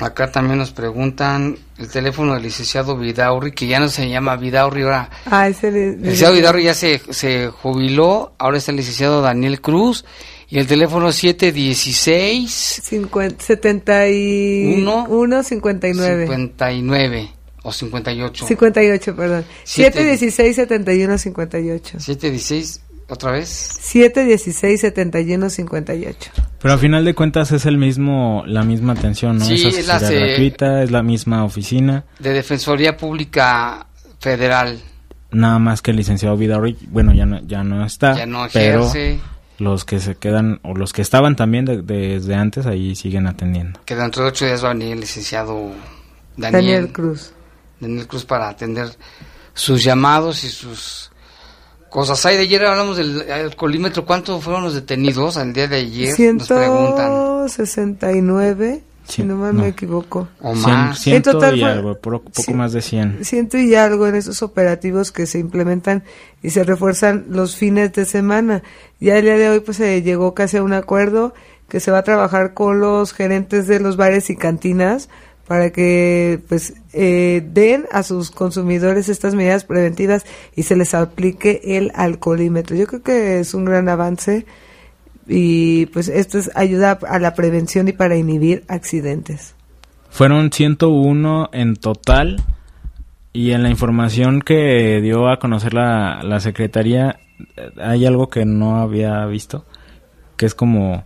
[0.00, 4.82] Acá también nos preguntan el teléfono del licenciado Vidaurri, que ya no se llama Vidaurri,
[4.82, 5.10] ahora.
[5.26, 9.60] Ah, ese le- El licenciado Vidaurri ya se, se jubiló, ahora está el licenciado Daniel
[9.60, 10.04] Cruz,
[10.48, 16.26] y el teléfono 716 50, 71, 59.
[16.26, 17.28] 59
[17.62, 18.46] o 58.
[18.46, 19.44] 58, perdón.
[19.64, 19.98] Siete.
[19.98, 22.00] 716 71 58.
[22.00, 23.48] 716, otra vez.
[23.48, 26.30] 716 71 58.
[26.66, 29.44] Pero al final de cuentas es el mismo, la misma atención, ¿no?
[29.44, 32.02] Sí, es es la se- gratuita, es la misma oficina.
[32.18, 33.86] De Defensoría Pública
[34.18, 34.80] Federal.
[35.30, 38.16] Nada más que el licenciado Vidaurri, bueno, ya no, ya no está.
[38.16, 39.20] Ya no pero ejerce.
[39.58, 43.78] los que se quedan, o los que estaban también de- desde antes, ahí siguen atendiendo.
[43.84, 45.70] Que dentro de ocho días va a venir el licenciado
[46.36, 47.30] Daniel, Daniel Cruz.
[47.78, 48.88] Daniel Cruz para atender
[49.54, 51.12] sus llamados y sus
[51.96, 52.24] cosas.
[52.26, 54.04] Ay, de ayer hablamos del alcoholímetro.
[54.04, 56.34] ¿Cuántos fueron los detenidos al día de ayer?
[56.34, 57.48] Nos preguntan.
[57.48, 59.62] 169, si no mal no.
[59.62, 60.28] me equivoco.
[60.40, 60.98] O Cien- más.
[61.00, 62.52] ciento En total y algo, poco Sí.
[62.54, 63.24] más de 100.
[63.24, 66.02] Ciento y algo en esos operativos que se implementan
[66.42, 68.62] y se refuerzan los fines de semana.
[69.00, 71.34] Ya el día de hoy pues se llegó casi a un acuerdo
[71.68, 75.08] que se va a trabajar con los gerentes de los bares y cantinas
[75.46, 81.60] para que pues eh, den a sus consumidores estas medidas preventivas y se les aplique
[81.64, 82.76] el alcoholímetro.
[82.76, 84.44] Yo creo que es un gran avance
[85.28, 89.54] y pues esto es ayuda a la prevención y para inhibir accidentes.
[90.10, 92.42] Fueron 101 en total
[93.32, 97.20] y en la información que dio a conocer la, la Secretaría
[97.56, 99.64] eh, hay algo que no había visto,
[100.36, 101.04] que es como...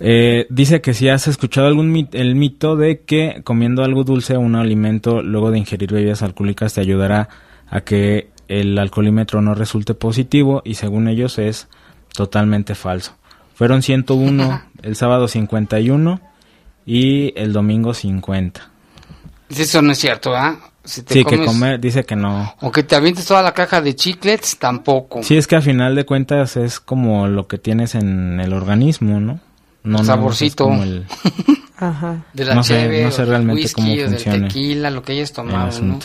[0.00, 4.36] eh, dice que si has escuchado algún mit- el mito de que comiendo algo dulce
[4.36, 7.28] o un alimento luego de ingerir bebidas alcohólicas te ayudará
[7.68, 11.68] a que el alcoholímetro no resulte positivo y según ellos es
[12.14, 13.14] totalmente falso.
[13.54, 16.20] Fueron 101, el sábado 51
[16.84, 18.70] y el domingo 50.
[19.50, 20.58] Eso no es cierto, ¿ah?
[20.84, 22.54] Si te Sí, que comes- comer, dice que no.
[22.60, 25.22] O que te avientes toda la caja de chiclets, tampoco.
[25.22, 29.20] Sí, es que a final de cuentas es como lo que tienes en el organismo,
[29.20, 29.38] ¿no?
[29.84, 30.68] No, El nada más es saborcito.
[30.82, 31.06] el-
[31.76, 32.24] Ajá.
[32.32, 35.12] De la No sé- cheve, no sé realmente whisky, cómo del funcione tequila, lo que
[35.12, 35.98] hayas tomado, ¿no?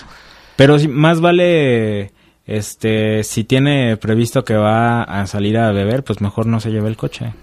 [0.56, 2.12] Pero más vale,
[2.48, 6.88] este, si tiene previsto que va a salir a beber, pues mejor no se lleve
[6.90, 7.34] el coche.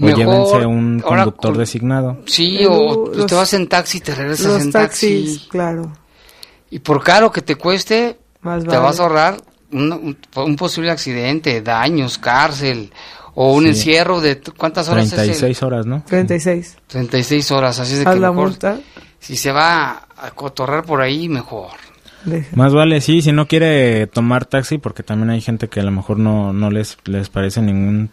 [0.00, 2.18] O Mejor, llévense un conductor con- designado.
[2.26, 5.48] Sí, o pues, los- te vas en taxi y te regresas Los en taxis, taxi.
[5.50, 5.92] claro.
[6.70, 8.80] Y por caro que te cueste, Más te vale.
[8.80, 9.36] vas a ahorrar
[9.72, 12.90] un, un- posible accidente, daños, cárcel,
[13.34, 13.68] o un Sí.
[13.70, 16.02] encierro de cuántas horas es 36 horas, ¿no?
[16.06, 16.76] 36.
[16.76, 16.82] el?
[16.86, 18.78] 36 horas, así es de que la mejor, multa.
[19.18, 21.70] si se va a cotorrar por ahí, mejor.
[22.54, 25.90] Más vale, sí, si no quiere tomar taxi, porque también hay gente que a lo
[25.90, 28.08] mejor no, no les, les parece ningún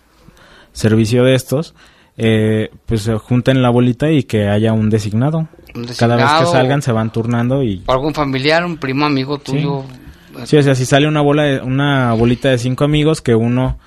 [0.74, 1.74] servicio de estos,
[2.18, 5.48] eh, pues se junten la bolita y que haya un designado.
[5.74, 6.52] Un Cada vez que designado.
[6.52, 7.84] salgan se van turnando y...
[7.86, 9.84] O algún familiar, un primo amigo tuyo.
[9.90, 9.98] Sí,
[10.36, 13.78] o sea, si sale una bola de- una bolita de cinco amigos, que uno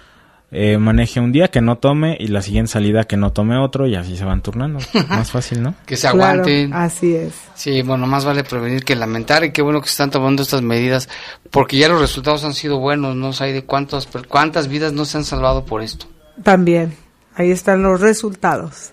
[0.57, 3.88] eh, maneje un día, que no tome, y la siguiente salida que no tome otro,
[3.88, 4.78] y así se van turnando.
[5.09, 5.74] Más fácil, ¿no?
[5.84, 6.72] Que se Claro, aguanten.
[6.74, 7.34] así es.
[7.57, 10.62] Sí, bueno, más vale prevenir que lamentar y qué bueno que se están tomando estas
[10.62, 11.09] medidas
[11.51, 15.16] porque ya los resultados han sido buenos, no sé de cuántas cuántas vidas no se
[15.18, 16.07] han salvado por esto.
[16.45, 16.95] También.
[17.34, 18.92] Ahí están los resultados.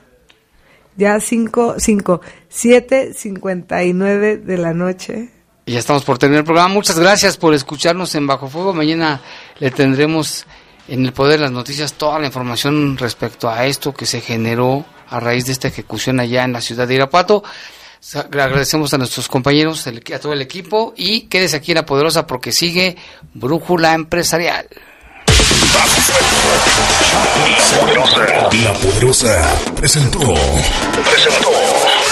[0.98, 5.30] Ya 5, 5, 7, 59 de la noche.
[5.66, 6.74] Y ya estamos por terminar el programa.
[6.74, 8.74] Muchas gracias por escucharnos en Bajo Fuego.
[8.74, 9.22] Mañana
[9.60, 10.46] le tendremos
[10.88, 14.86] en el poder de las noticias toda la información respecto a esto que se generó
[15.10, 17.44] a raíz de esta ejecución allá en la ciudad de Irapuato.
[18.16, 22.52] Agradecemos a nuestros compañeros, a todo el equipo y quédese aquí en La Poderosa porque
[22.52, 22.98] sigue
[23.34, 24.68] Brújula Empresarial.
[28.64, 30.20] La Poderosa presentó.
[30.20, 31.81] Presentó.